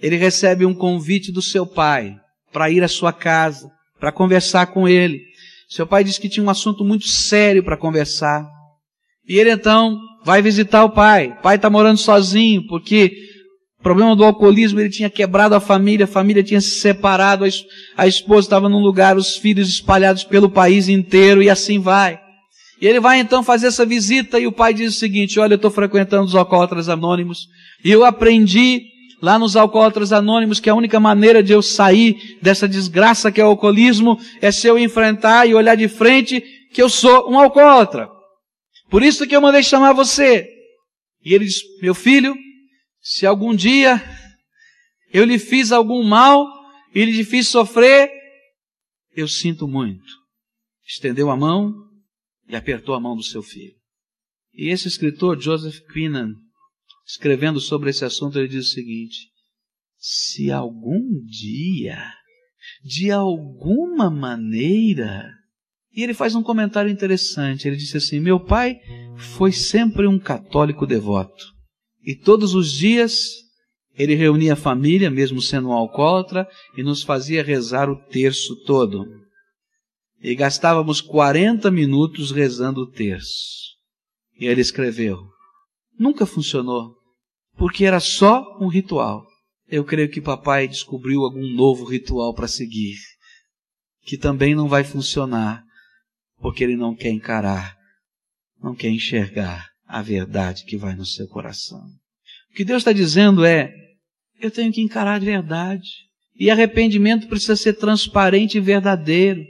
[0.00, 2.16] Ele recebe um convite do seu pai
[2.50, 3.70] para ir à sua casa,
[4.00, 5.20] para conversar com ele.
[5.68, 8.44] Seu pai disse que tinha um assunto muito sério para conversar.
[9.28, 11.34] E ele então vai visitar o pai.
[11.38, 13.12] O pai está morando sozinho, porque
[13.78, 17.44] o problema do alcoolismo, ele tinha quebrado a família, a família tinha se separado,
[17.96, 22.20] a esposa estava num lugar, os filhos espalhados pelo país inteiro, e assim vai.
[22.80, 25.56] E ele vai então fazer essa visita, e o pai diz o seguinte: Olha, eu
[25.56, 27.48] estou frequentando os alcoólatras anônimos,
[27.84, 28.82] e eu aprendi
[29.20, 33.44] lá nos alcoólatras anônimos que a única maneira de eu sair dessa desgraça que é
[33.44, 38.08] o alcoolismo é se eu enfrentar e olhar de frente que eu sou um alcoólatra.
[38.92, 40.46] Por isso que eu mandei chamar você.
[41.24, 42.36] E ele diz: Meu filho,
[43.00, 44.02] se algum dia
[45.10, 46.46] eu lhe fiz algum mal
[46.94, 48.10] e lhe fiz sofrer,
[49.16, 50.12] eu sinto muito.
[50.86, 51.72] Estendeu a mão
[52.46, 53.74] e apertou a mão do seu filho.
[54.52, 56.34] E esse escritor, Joseph Quinnan,
[57.06, 59.30] escrevendo sobre esse assunto, ele diz o seguinte:
[59.96, 62.12] se algum dia,
[62.84, 65.32] de alguma maneira,
[65.94, 67.68] e ele faz um comentário interessante.
[67.68, 68.76] Ele disse assim: Meu pai
[69.36, 71.52] foi sempre um católico devoto.
[72.04, 73.42] E todos os dias
[73.94, 79.04] ele reunia a família, mesmo sendo um alcoólatra, e nos fazia rezar o terço todo.
[80.20, 83.72] E gastávamos 40 minutos rezando o terço.
[84.38, 85.18] E ele escreveu:
[85.98, 86.94] Nunca funcionou,
[87.56, 89.26] porque era só um ritual.
[89.68, 92.96] Eu creio que papai descobriu algum novo ritual para seguir,
[94.04, 95.64] que também não vai funcionar,
[96.42, 97.76] porque ele não quer encarar,
[98.60, 101.80] não quer enxergar a verdade que vai no seu coração.
[102.50, 103.72] O que Deus está dizendo é:
[104.40, 105.88] eu tenho que encarar a verdade.
[106.34, 109.44] E arrependimento precisa ser transparente e verdadeiro.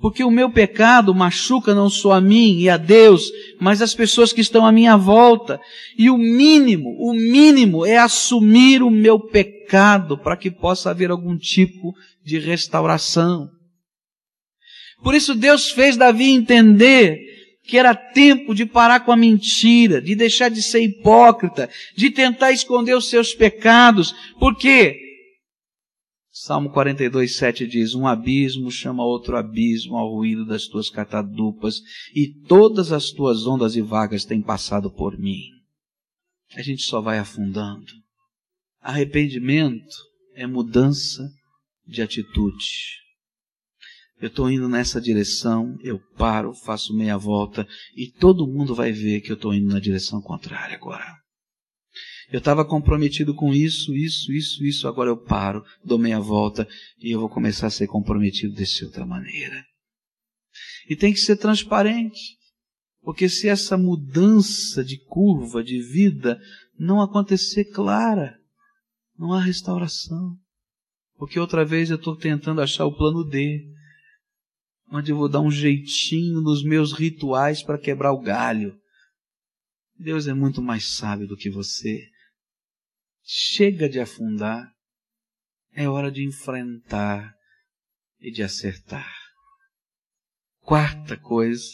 [0.00, 4.32] Porque o meu pecado machuca não só a mim e a Deus, mas as pessoas
[4.32, 5.60] que estão à minha volta.
[5.98, 11.36] E o mínimo, o mínimo é assumir o meu pecado para que possa haver algum
[11.36, 11.92] tipo
[12.24, 13.50] de restauração.
[15.02, 17.18] Por isso Deus fez Davi entender
[17.64, 22.50] que era tempo de parar com a mentira, de deixar de ser hipócrita, de tentar
[22.50, 24.98] esconder os seus pecados, porque
[26.40, 31.82] Salmo 42, 7 diz: Um abismo chama outro abismo ao ruído das tuas catadupas,
[32.14, 35.42] e todas as tuas ondas e vagas têm passado por mim.
[36.54, 37.92] A gente só vai afundando.
[38.80, 39.96] Arrependimento
[40.34, 41.28] é mudança
[41.84, 43.07] de atitude.
[44.20, 49.20] Eu estou indo nessa direção, eu paro, faço meia volta e todo mundo vai ver
[49.20, 51.04] que eu estou indo na direção contrária agora.
[52.30, 57.12] Eu estava comprometido com isso, isso, isso, isso, agora eu paro, dou meia volta e
[57.12, 59.64] eu vou começar a ser comprometido dessa outra maneira.
[60.90, 62.36] E tem que ser transparente,
[63.00, 66.38] porque se essa mudança de curva, de vida,
[66.78, 68.36] não acontecer clara,
[69.16, 70.36] não há restauração.
[71.16, 73.64] Porque outra vez eu estou tentando achar o plano D,
[74.90, 78.78] onde eu vou dar um jeitinho nos meus rituais para quebrar o galho.
[79.96, 82.08] Deus é muito mais sábio do que você.
[83.22, 84.72] Chega de afundar.
[85.72, 87.34] É hora de enfrentar
[88.18, 89.12] e de acertar.
[90.60, 91.66] Quarta coisa,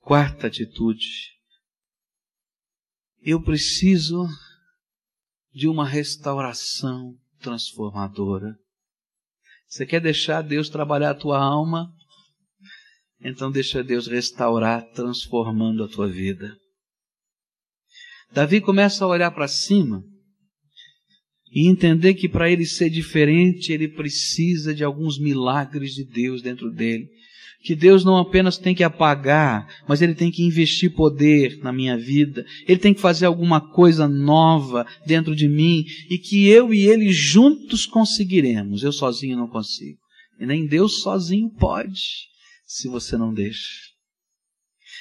[0.00, 1.06] quarta atitude.
[3.20, 4.26] Eu preciso
[5.52, 8.56] de uma restauração transformadora.
[9.66, 11.92] Você quer deixar Deus trabalhar a tua alma?
[13.20, 16.56] Então deixa Deus restaurar, transformando a tua vida.
[18.32, 20.02] Davi começa a olhar para cima
[21.50, 26.70] e entender que para ele ser diferente, ele precisa de alguns milagres de Deus dentro
[26.70, 27.08] dele.
[27.62, 31.98] Que Deus não apenas tem que apagar, mas Ele tem que investir poder na minha
[31.98, 32.44] vida.
[32.68, 37.12] Ele tem que fazer alguma coisa nova dentro de mim e que eu e Ele
[37.12, 38.82] juntos conseguiremos.
[38.82, 39.98] Eu sozinho não consigo.
[40.40, 42.28] E nem Deus sozinho pode,
[42.68, 43.88] se você não deixa.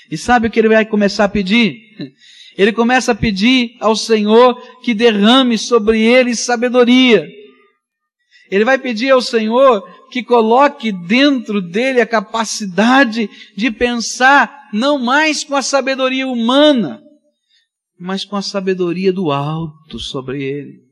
[0.09, 1.75] E sabe o que Ele vai começar a pedir?
[2.57, 7.23] Ele começa a pedir ao Senhor que derrame sobre ele sabedoria.
[8.49, 15.43] Ele vai pedir ao Senhor que coloque dentro dele a capacidade de pensar não mais
[15.43, 16.99] com a sabedoria humana,
[17.99, 20.86] mas com a sabedoria do alto sobre ele.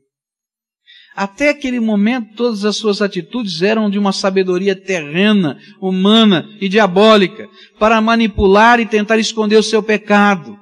[1.16, 7.48] Até aquele momento, todas as suas atitudes eram de uma sabedoria terrena, humana e diabólica,
[7.78, 10.58] para manipular e tentar esconder o seu pecado.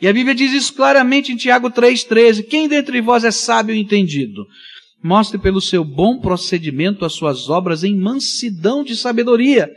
[0.00, 2.42] E a Bíblia diz isso claramente em Tiago 3,13.
[2.48, 4.44] Quem dentre vós é sábio e entendido?
[5.00, 9.70] Mostre pelo seu bom procedimento as suas obras em mansidão de sabedoria.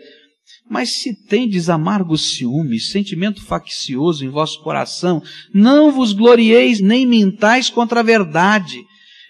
[0.67, 5.21] Mas se tendes amargo ciúme, sentimento faccioso em vosso coração,
[5.53, 8.83] não vos glorieis nem mintais contra a verdade.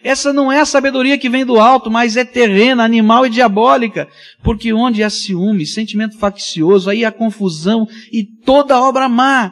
[0.06, 4.08] Essa não é a sabedoria que vem do alto, mas é terrena, animal e diabólica.
[4.44, 9.52] Porque onde há ciúme, sentimento faccioso, aí há confusão e toda obra má.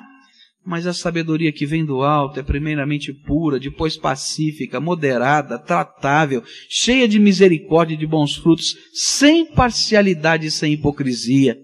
[0.63, 7.07] Mas a sabedoria que vem do alto é primeiramente pura, depois pacífica, moderada, tratável, cheia
[7.07, 11.57] de misericórdia e de bons frutos, sem parcialidade e sem hipocrisia.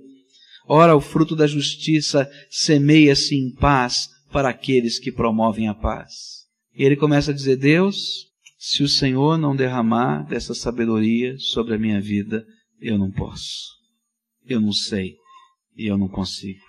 [0.67, 6.39] Ora, o fruto da justiça semeia-se em paz para aqueles que promovem a paz.
[6.75, 8.28] E ele começa a dizer: Deus,
[8.61, 12.45] se o Senhor não derramar dessa sabedoria sobre a minha vida,
[12.81, 13.69] eu não posso.
[14.45, 15.15] Eu não sei
[15.77, 16.59] e eu não consigo.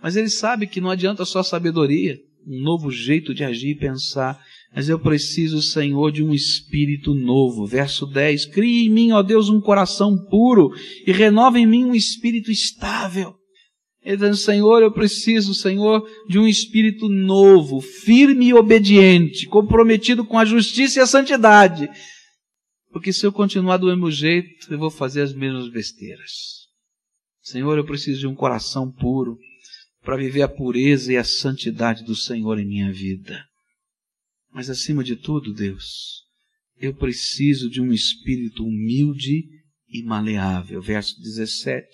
[0.00, 4.40] Mas ele sabe que não adianta só sabedoria, um novo jeito de agir e pensar.
[4.72, 7.66] Mas eu preciso, Senhor, de um espírito novo.
[7.66, 10.70] Verso 10: Crie em mim, ó Deus, um coração puro
[11.04, 13.34] e renova em mim um espírito estável.
[14.04, 20.38] Ele diz, Senhor, eu preciso, Senhor, de um espírito novo, firme e obediente, comprometido com
[20.38, 21.88] a justiça e a santidade.
[22.90, 26.62] Porque se eu continuar do mesmo jeito, eu vou fazer as mesmas besteiras.
[27.40, 29.38] Senhor, eu preciso de um coração puro
[30.02, 33.44] para viver a pureza e a santidade do Senhor em minha vida.
[34.52, 36.22] Mas acima de tudo, Deus,
[36.76, 39.44] eu preciso de um espírito humilde
[39.88, 40.82] e maleável.
[40.82, 41.86] Verso 17.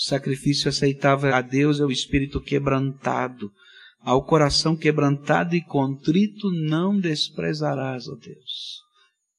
[0.00, 3.52] O sacrifício aceitável a Deus é o espírito quebrantado.
[4.00, 8.80] Ao coração quebrantado e contrito não desprezarás, ó Deus.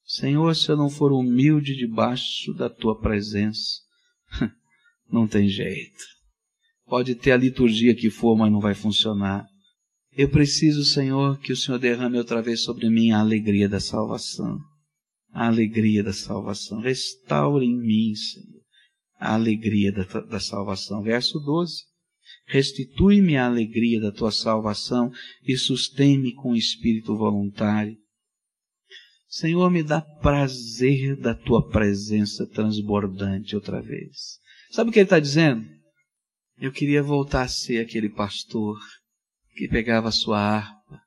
[0.06, 3.80] Senhor, se eu não for humilde debaixo da tua presença,
[5.12, 6.04] não tem jeito.
[6.86, 9.48] Pode ter a liturgia que for, mas não vai funcionar.
[10.12, 14.60] Eu preciso, Senhor, que o Senhor derrame outra vez sobre mim a alegria da salvação.
[15.32, 16.82] A alegria da salvação.
[16.82, 18.61] Restaure em mim, Senhor,
[19.22, 21.04] a alegria da, da salvação.
[21.04, 21.84] Verso 12.
[22.48, 25.12] Restitui-me a alegria da tua salvação
[25.44, 27.96] e sustém-me com espírito voluntário.
[29.28, 34.40] Senhor, me dá prazer da tua presença transbordante outra vez.
[34.72, 35.70] Sabe o que ele está dizendo?
[36.58, 38.78] Eu queria voltar a ser aquele pastor
[39.56, 41.02] que pegava a sua harpa,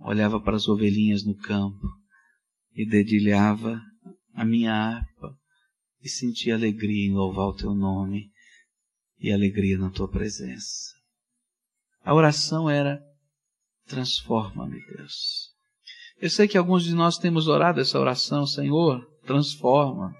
[0.00, 1.88] olhava para as ovelhinhas no campo
[2.74, 3.80] e dedilhava
[4.34, 5.41] a minha harpa
[6.02, 8.30] e sentir alegria em louvar o teu nome
[9.18, 10.90] e alegria na tua presença.
[12.04, 13.00] A oração era:
[13.86, 15.52] transforma-me, Deus.
[16.20, 20.14] Eu sei que alguns de nós temos orado essa oração, Senhor, transforma.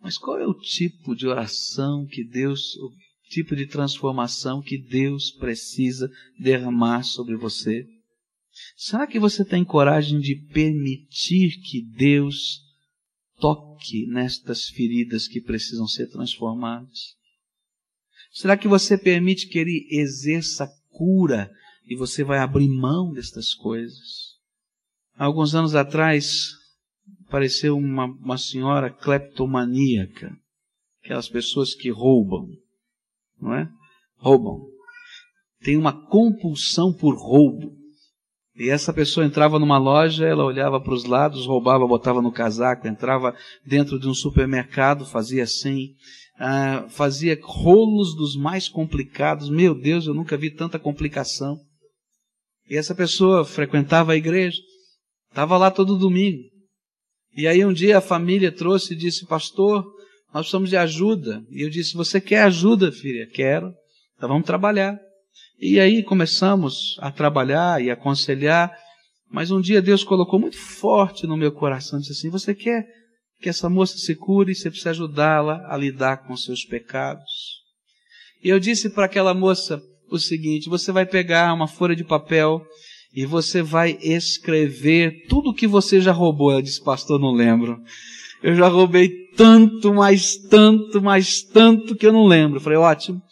[0.00, 2.90] Mas qual é o tipo de oração que Deus, o
[3.28, 7.86] tipo de transformação que Deus precisa derramar sobre você?
[8.76, 12.60] Será que você tem coragem de permitir que Deus
[13.42, 17.16] toque nestas feridas que precisam ser transformadas?
[18.30, 21.50] Será que você permite que Ele exerça cura
[21.84, 24.38] e você vai abrir mão destas coisas?
[25.16, 26.52] Há alguns anos atrás,
[27.26, 30.38] apareceu uma, uma senhora cleptomaníaca,
[31.02, 32.48] aquelas pessoas que roubam,
[33.40, 33.68] não é?
[34.18, 34.64] Roubam.
[35.60, 37.76] Tem uma compulsão por roubo.
[38.54, 42.86] E essa pessoa entrava numa loja, ela olhava para os lados, roubava, botava no casaco,
[42.86, 43.34] entrava
[43.64, 45.94] dentro de um supermercado, fazia assim,
[46.38, 49.48] ah, fazia rolos dos mais complicados.
[49.48, 51.58] Meu Deus, eu nunca vi tanta complicação.
[52.68, 54.58] E essa pessoa frequentava a igreja,
[55.30, 56.42] estava lá todo domingo.
[57.34, 59.82] E aí um dia a família trouxe e disse, pastor,
[60.32, 61.42] nós precisamos de ajuda.
[61.50, 63.26] E eu disse, você quer ajuda, filha?
[63.32, 63.72] Quero.
[64.16, 64.98] Então vamos trabalhar.
[65.60, 68.76] E aí começamos a trabalhar e aconselhar,
[69.30, 72.84] mas um dia Deus colocou muito forte no meu coração, disse assim: Você quer
[73.40, 74.54] que essa moça se cure?
[74.54, 77.62] Você precisa ajudá-la a lidar com seus pecados.
[78.42, 79.80] E eu disse para aquela moça
[80.10, 82.64] o seguinte: Você vai pegar uma folha de papel
[83.14, 86.50] e você vai escrever tudo o que você já roubou.
[86.50, 87.80] Ela disse: Pastor, não lembro.
[88.42, 92.56] Eu já roubei tanto, mais tanto, mais tanto que eu não lembro.
[92.56, 93.22] Eu falei: Ótimo.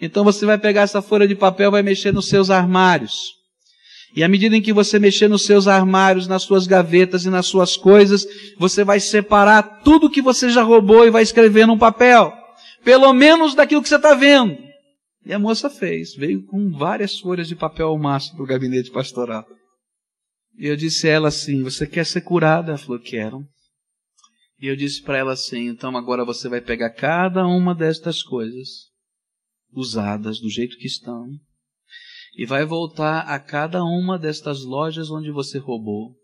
[0.00, 3.38] Então você vai pegar essa folha de papel, vai mexer nos seus armários.
[4.16, 7.46] E à medida em que você mexer nos seus armários, nas suas gavetas e nas
[7.46, 8.26] suas coisas,
[8.58, 12.32] você vai separar tudo que você já roubou e vai escrever num papel.
[12.82, 14.58] Pelo menos daquilo que você está vendo.
[15.24, 18.90] E a moça fez, veio com várias folhas de papel ao máximo para o gabinete
[18.90, 19.46] pastoral.
[20.58, 22.70] E eu disse a ela assim: Você quer ser curada?
[22.70, 23.44] Ela falou: Quero.
[24.58, 28.89] E eu disse para ela assim: Então agora você vai pegar cada uma destas coisas
[29.72, 31.28] usadas do jeito que estão,
[32.36, 36.14] e vai voltar a cada uma destas lojas onde você roubou,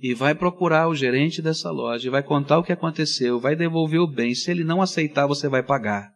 [0.00, 4.00] e vai procurar o gerente dessa loja, e vai contar o que aconteceu, vai devolver
[4.00, 4.34] o bem.
[4.34, 6.14] Se ele não aceitar, você vai pagar.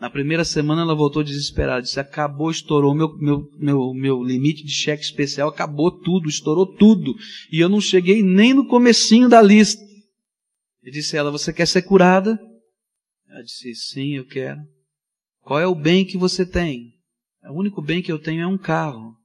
[0.00, 4.72] Na primeira semana ela voltou desesperada, disse: acabou, estourou meu, meu, meu, meu limite de
[4.72, 7.14] cheque especial, acabou tudo, estourou tudo.
[7.50, 9.82] E eu não cheguei nem no comecinho da lista.
[10.82, 12.38] Eu disse ela: Você quer ser curada?
[13.28, 14.60] Ela disse: Sim, eu quero.
[15.48, 16.92] Qual é o bem que você tem?
[17.44, 19.16] O único bem que eu tenho é um carro.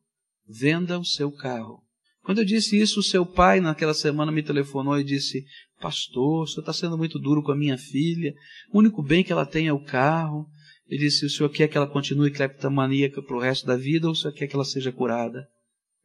[0.48, 1.84] Venda o seu carro.
[2.24, 5.44] Quando eu disse isso, o seu pai, naquela semana, me telefonou e disse:
[5.82, 8.34] Pastor, o senhor está sendo muito duro com a minha filha.
[8.72, 10.48] O único bem que ela tem é o carro.
[10.88, 14.14] Ele disse: O senhor quer que ela continue cleptomaníaca para o resto da vida ou
[14.14, 15.46] o senhor quer que ela seja curada?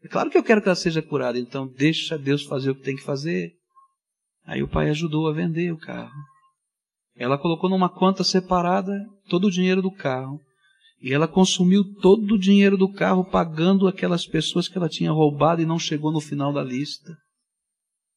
[0.03, 2.83] É claro que eu quero que ela seja curada, então deixa Deus fazer o que
[2.83, 3.53] tem que fazer.
[4.45, 6.11] Aí o pai ajudou a vender o carro.
[7.19, 8.95] Ela colocou numa conta separada
[9.29, 10.41] todo o dinheiro do carro.
[11.01, 15.61] E ela consumiu todo o dinheiro do carro pagando aquelas pessoas que ela tinha roubado
[15.61, 17.17] e não chegou no final da lista.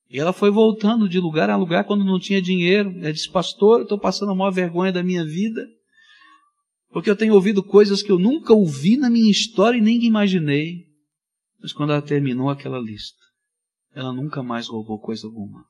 [0.09, 2.91] E ela foi voltando de lugar a lugar quando não tinha dinheiro.
[2.99, 5.65] Ela disse, pastor, estou passando a maior vergonha da minha vida.
[6.89, 10.85] Porque eu tenho ouvido coisas que eu nunca ouvi na minha história e nem imaginei.
[11.59, 13.19] Mas quando ela terminou aquela lista,
[13.93, 15.63] ela nunca mais roubou coisa alguma.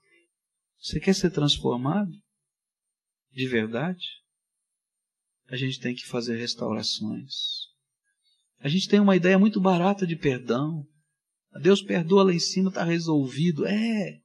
[0.80, 2.10] Você quer ser transformado?
[3.34, 4.06] De verdade,
[5.50, 7.34] a gente tem que fazer restaurações.
[8.60, 10.86] A gente tem uma ideia muito barata de perdão.
[11.62, 13.66] Deus perdoa lá em cima, está resolvido.
[13.66, 14.20] É.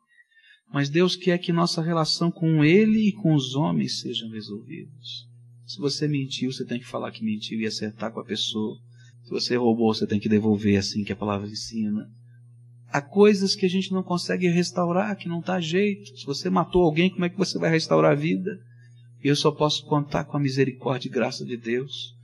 [0.73, 5.27] Mas Deus quer que nossa relação com Ele e com os homens sejam resolvidas.
[5.67, 8.77] Se você mentiu, você tem que falar que mentiu e acertar com a pessoa.
[9.25, 12.09] Se você roubou, você tem que devolver assim que a palavra ensina.
[12.89, 16.17] Há coisas que a gente não consegue restaurar, que não está jeito.
[16.17, 18.57] Se você matou alguém, como é que você vai restaurar a vida?
[19.27, 22.17] E eu só posso contar com a misericórdia e graça de Deus.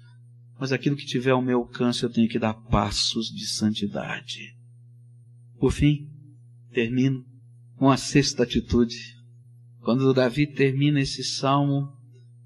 [0.56, 4.56] Mas aquilo que tiver ao meu alcance, eu tenho que dar passos de santidade.
[5.58, 6.08] Por fim,
[6.72, 7.26] termino
[7.76, 9.16] com a sexta atitude.
[9.80, 11.92] Quando Davi termina esse salmo,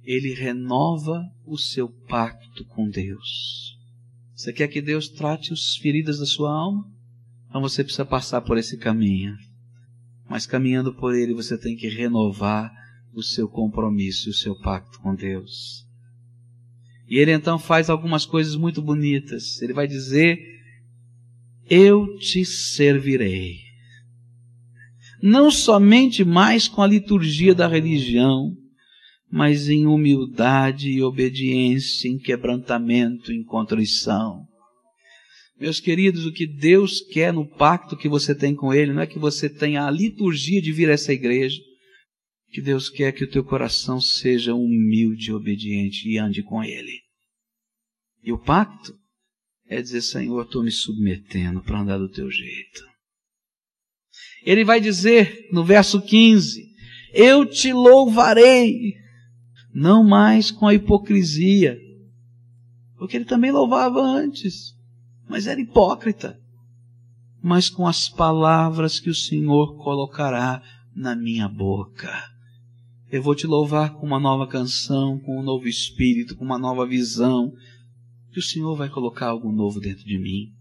[0.02, 3.78] ele renova o seu pacto com Deus.
[4.34, 6.90] Você quer que Deus trate as feridas da sua alma?
[7.46, 9.36] Então você precisa passar por esse caminho.
[10.26, 12.85] Mas caminhando por ele, você tem que renovar
[13.16, 15.86] o seu compromisso, o seu pacto com Deus.
[17.08, 19.62] E ele então faz algumas coisas muito bonitas.
[19.62, 20.38] Ele vai dizer:
[21.68, 23.64] Eu te servirei.
[25.22, 28.54] não somente mais com a liturgia da religião,
[29.30, 34.46] mas em humildade e obediência, em quebrantamento, em contrição.
[35.58, 39.06] Meus queridos, o que Deus quer no pacto que você tem com Ele não é
[39.06, 41.58] que você tenha a liturgia de vir a essa igreja.
[42.50, 47.02] Que Deus quer que o teu coração seja humilde e obediente e ande com Ele.
[48.22, 48.94] E o pacto
[49.68, 52.82] é dizer, Senhor, estou me submetendo para andar do teu jeito.
[54.44, 56.64] Ele vai dizer no verso 15:
[57.12, 58.94] Eu te louvarei,
[59.74, 61.78] não mais com a hipocrisia,
[62.96, 64.76] porque ele também louvava antes
[65.28, 66.38] mas era hipócrita.
[67.42, 70.62] Mas com as palavras que o Senhor colocará
[70.94, 72.10] na minha boca.
[73.10, 76.84] Eu vou te louvar com uma nova canção, com um novo espírito, com uma nova
[76.84, 77.52] visão.
[78.32, 80.52] Que o Senhor vai colocar algo novo dentro de mim.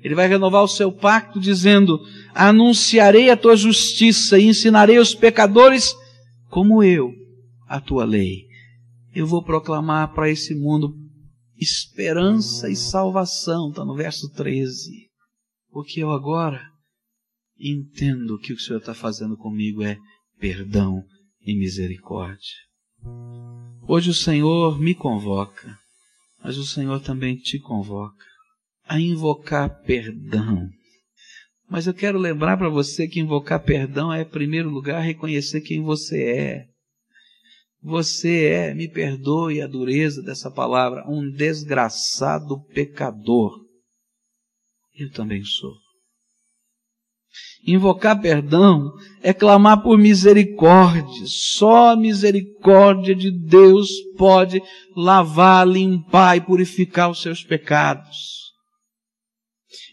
[0.00, 1.98] Ele vai renovar o seu pacto dizendo:
[2.32, 5.94] Anunciarei a tua justiça e ensinarei aos pecadores
[6.48, 7.12] como eu
[7.66, 8.46] a tua lei.
[9.12, 10.94] Eu vou proclamar para esse mundo
[11.56, 15.08] esperança e salvação, está no verso 13.
[15.70, 16.62] Porque eu agora
[17.58, 19.98] entendo que o que o Senhor está fazendo comigo é
[20.38, 21.02] perdão
[21.48, 22.56] e misericórdia.
[23.88, 25.78] Hoje o Senhor me convoca,
[26.44, 28.22] mas o Senhor também te convoca
[28.84, 30.68] a invocar perdão.
[31.66, 35.82] Mas eu quero lembrar para você que invocar perdão é, em primeiro lugar, reconhecer quem
[35.82, 36.66] você é.
[37.82, 43.58] Você é, me perdoe a dureza dessa palavra, um desgraçado pecador.
[44.94, 45.87] Eu também sou.
[47.66, 51.24] Invocar perdão é clamar por misericórdia.
[51.26, 54.62] Só a misericórdia de Deus pode
[54.96, 58.38] lavar, limpar e purificar os seus pecados.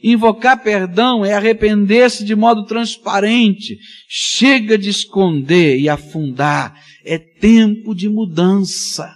[0.02, 3.78] Invocar perdão é arrepender-se de modo transparente.
[4.08, 6.80] Chega de esconder e afundar.
[7.04, 9.12] É tempo de mudança.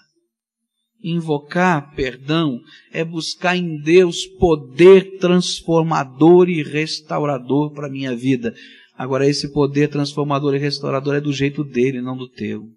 [1.02, 2.60] Invocar perdão
[2.91, 8.54] é buscar em Deus poder transformador e restaurador para a minha vida.
[8.97, 12.70] Agora, esse poder transformador e restaurador é do jeito dele, não do teu.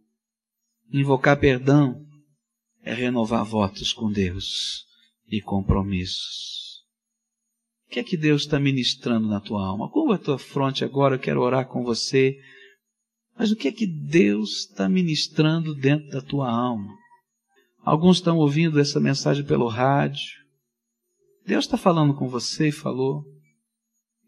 [0.92, 2.00] Invocar perdão
[2.84, 4.84] é renovar votos com Deus
[5.28, 6.62] e compromissos
[7.92, 9.90] que é que Deus está ministrando na tua alma?
[9.90, 12.38] Curva a tua fronte agora, eu quero orar com você.
[13.38, 16.96] Mas o que é que Deus está ministrando dentro da tua alma?
[17.84, 20.22] Alguns estão ouvindo essa mensagem pelo rádio.
[21.44, 23.24] Deus está falando com você e falou.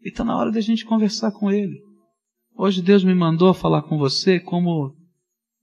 [0.03, 1.79] E está na hora de a gente conversar com Ele.
[2.57, 4.93] Hoje Deus me mandou falar com você como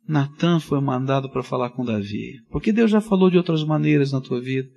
[0.09, 2.43] Natan foi mandado para falar com Davi.
[2.51, 4.68] Porque Deus já falou de outras maneiras na tua vida.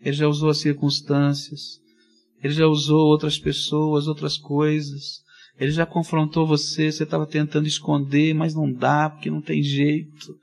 [0.00, 1.80] Ele já usou as circunstâncias.
[2.42, 5.22] Ele já usou outras pessoas, outras coisas.
[5.58, 10.34] Ele já confrontou você, você estava tentando esconder, mas não dá, porque não tem jeito.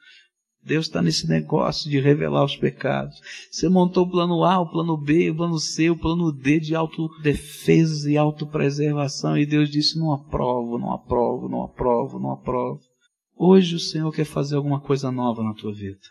[0.67, 3.21] Deus está nesse negócio de revelar os pecados.
[3.49, 6.75] Você montou o plano A, o plano B, o plano C, o plano D de
[6.75, 12.81] autodefesa e autopreservação, e Deus disse: não aprovo, não aprovo, não aprovo, não aprovo.
[13.37, 16.01] Hoje o Senhor quer fazer alguma coisa nova na tua vida.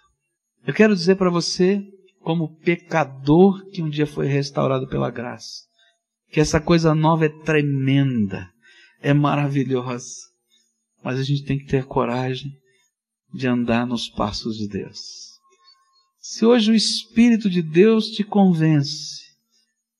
[0.66, 1.84] Eu quero dizer para você,
[2.20, 5.64] como pecador que um dia foi restaurado pela graça,
[6.32, 8.48] que essa coisa nova é tremenda,
[9.02, 10.14] é maravilhosa,
[11.04, 12.50] mas a gente tem que ter coragem
[13.32, 14.98] de andar nos passos de Deus.
[16.18, 19.22] Se hoje o Espírito de Deus te convence,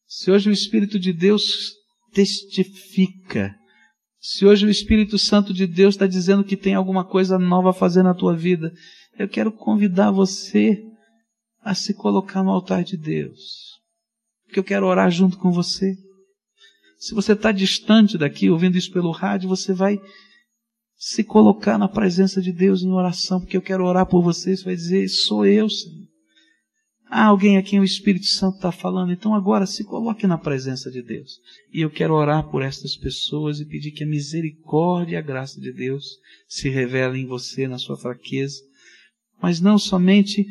[0.07, 1.73] se hoje o Espírito de Deus
[2.13, 3.55] testifica,
[4.19, 7.73] se hoje o Espírito Santo de Deus está dizendo que tem alguma coisa nova a
[7.73, 8.73] fazer na tua vida,
[9.19, 10.83] eu quero convidar você
[11.63, 13.77] a se colocar no altar de Deus.
[14.45, 15.95] Porque eu quero orar junto com você.
[16.99, 20.01] Se você está distante daqui, ouvindo isso pelo rádio, você vai
[20.97, 24.57] se colocar na presença de Deus em oração, porque eu quero orar por você.
[24.57, 26.07] Você vai dizer: Sou eu, Senhor.
[27.09, 30.91] Há alguém a quem o Espírito Santo está falando, então agora se coloque na presença
[30.91, 31.39] de Deus.
[31.73, 35.61] E eu quero orar por estas pessoas e pedir que a misericórdia e a graça
[35.61, 36.05] de Deus
[36.49, 38.61] se revelem em você, na sua fraqueza,
[39.41, 40.45] mas não somente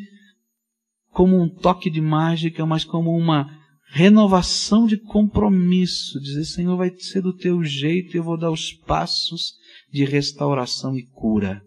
[1.10, 3.50] como um toque de mágica, mas como uma
[3.88, 8.72] renovação de compromisso, dizer, Senhor, vai ser do teu jeito e eu vou dar os
[8.72, 9.54] passos
[9.90, 11.62] de restauração e cura.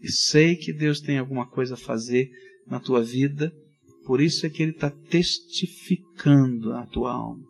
[0.00, 2.30] E sei que Deus tem alguma coisa a fazer
[2.66, 3.52] na tua vida,
[4.04, 7.44] por isso é que Ele está testificando a tua alma,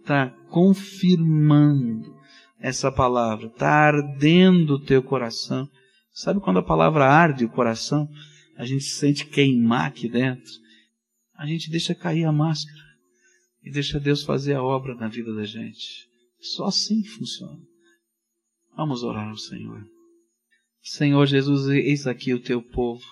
[0.00, 2.16] está confirmando
[2.58, 5.68] essa palavra, está ardendo o teu coração.
[6.14, 8.08] Sabe quando a palavra arde o coração,
[8.56, 10.50] a gente se sente queimar aqui dentro?
[11.36, 12.81] A gente deixa cair a máscara
[13.62, 16.08] e deixa Deus fazer a obra na vida da gente.
[16.40, 17.60] Só assim funciona.
[18.76, 19.86] Vamos orar ao Senhor.
[20.82, 23.04] Senhor Jesus, eis aqui o teu povo,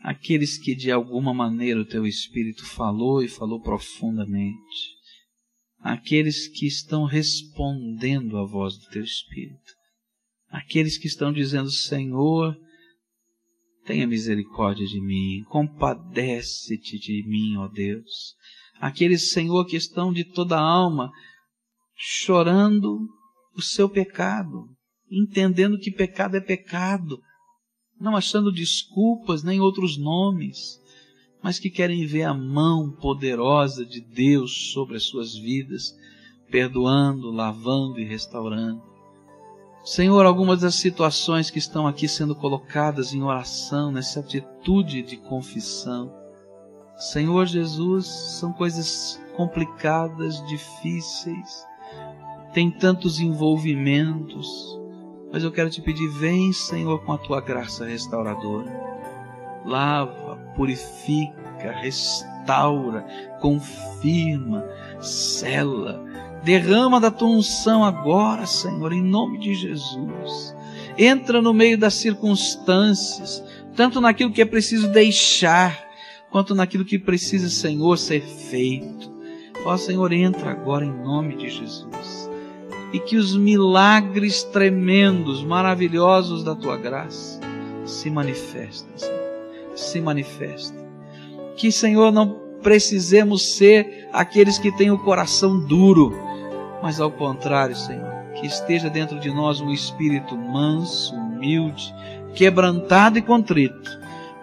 [0.00, 4.96] aqueles que de alguma maneira o teu Espírito falou e falou profundamente,
[5.80, 9.74] aqueles que estão respondendo à voz do teu Espírito,
[10.48, 12.58] aqueles que estão dizendo: Senhor,
[13.84, 18.34] tenha misericórdia de mim, compadece-te de mim, ó Deus.
[18.80, 21.10] Aqueles, Senhor, que estão de toda a alma
[21.96, 22.98] chorando
[23.56, 24.64] o seu pecado,
[25.10, 27.18] entendendo que pecado é pecado,
[28.00, 30.78] não achando desculpas nem outros nomes,
[31.42, 35.92] mas que querem ver a mão poderosa de Deus sobre as suas vidas,
[36.50, 38.82] perdoando, lavando e restaurando.
[39.84, 46.12] Senhor, algumas das situações que estão aqui sendo colocadas em oração, nessa atitude de confissão,
[46.98, 51.64] Senhor Jesus, são coisas complicadas, difíceis,
[52.52, 54.78] tem tantos envolvimentos,
[55.32, 58.68] mas eu quero te pedir, vem, Senhor, com a tua graça restauradora.
[59.64, 63.06] Lava, purifica, restaura,
[63.40, 64.64] confirma,
[65.00, 66.04] cela.
[66.42, 70.56] Derrama da tua unção agora, Senhor, em nome de Jesus.
[70.96, 73.44] Entra no meio das circunstâncias,
[73.76, 75.87] tanto naquilo que é preciso deixar,
[76.30, 79.10] quanto naquilo que precisa, Senhor, ser feito.
[79.64, 82.28] Ó Senhor, entra agora em nome de Jesus
[82.92, 87.40] e que os milagres tremendos, maravilhosos da tua graça
[87.84, 89.18] se manifestem, Senhor.
[89.74, 90.78] se manifestem.
[91.56, 96.12] Que, Senhor, não precisemos ser aqueles que têm o coração duro,
[96.82, 101.94] mas ao contrário, Senhor, que esteja dentro de nós um espírito manso, humilde,
[102.34, 103.98] quebrantado e contrito,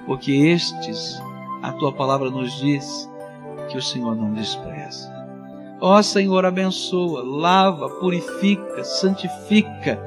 [0.06, 1.20] porque estes,
[1.66, 3.10] a tua palavra nos diz,
[3.70, 5.12] que o Senhor não despreza.
[5.82, 10.00] Ó Senhor, abençoa, lava, purifica, santifica,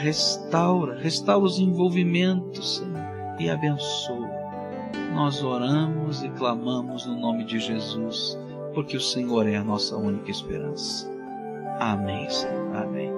[0.00, 4.28] restaura, restaura os envolvimentos, Senhor, e abençoa.
[5.14, 8.38] Nós oramos e clamamos no nome de Jesus,
[8.72, 11.10] porque o Senhor é a nossa única esperança.
[11.80, 12.76] Amém, Senhor.
[12.76, 13.17] Amém.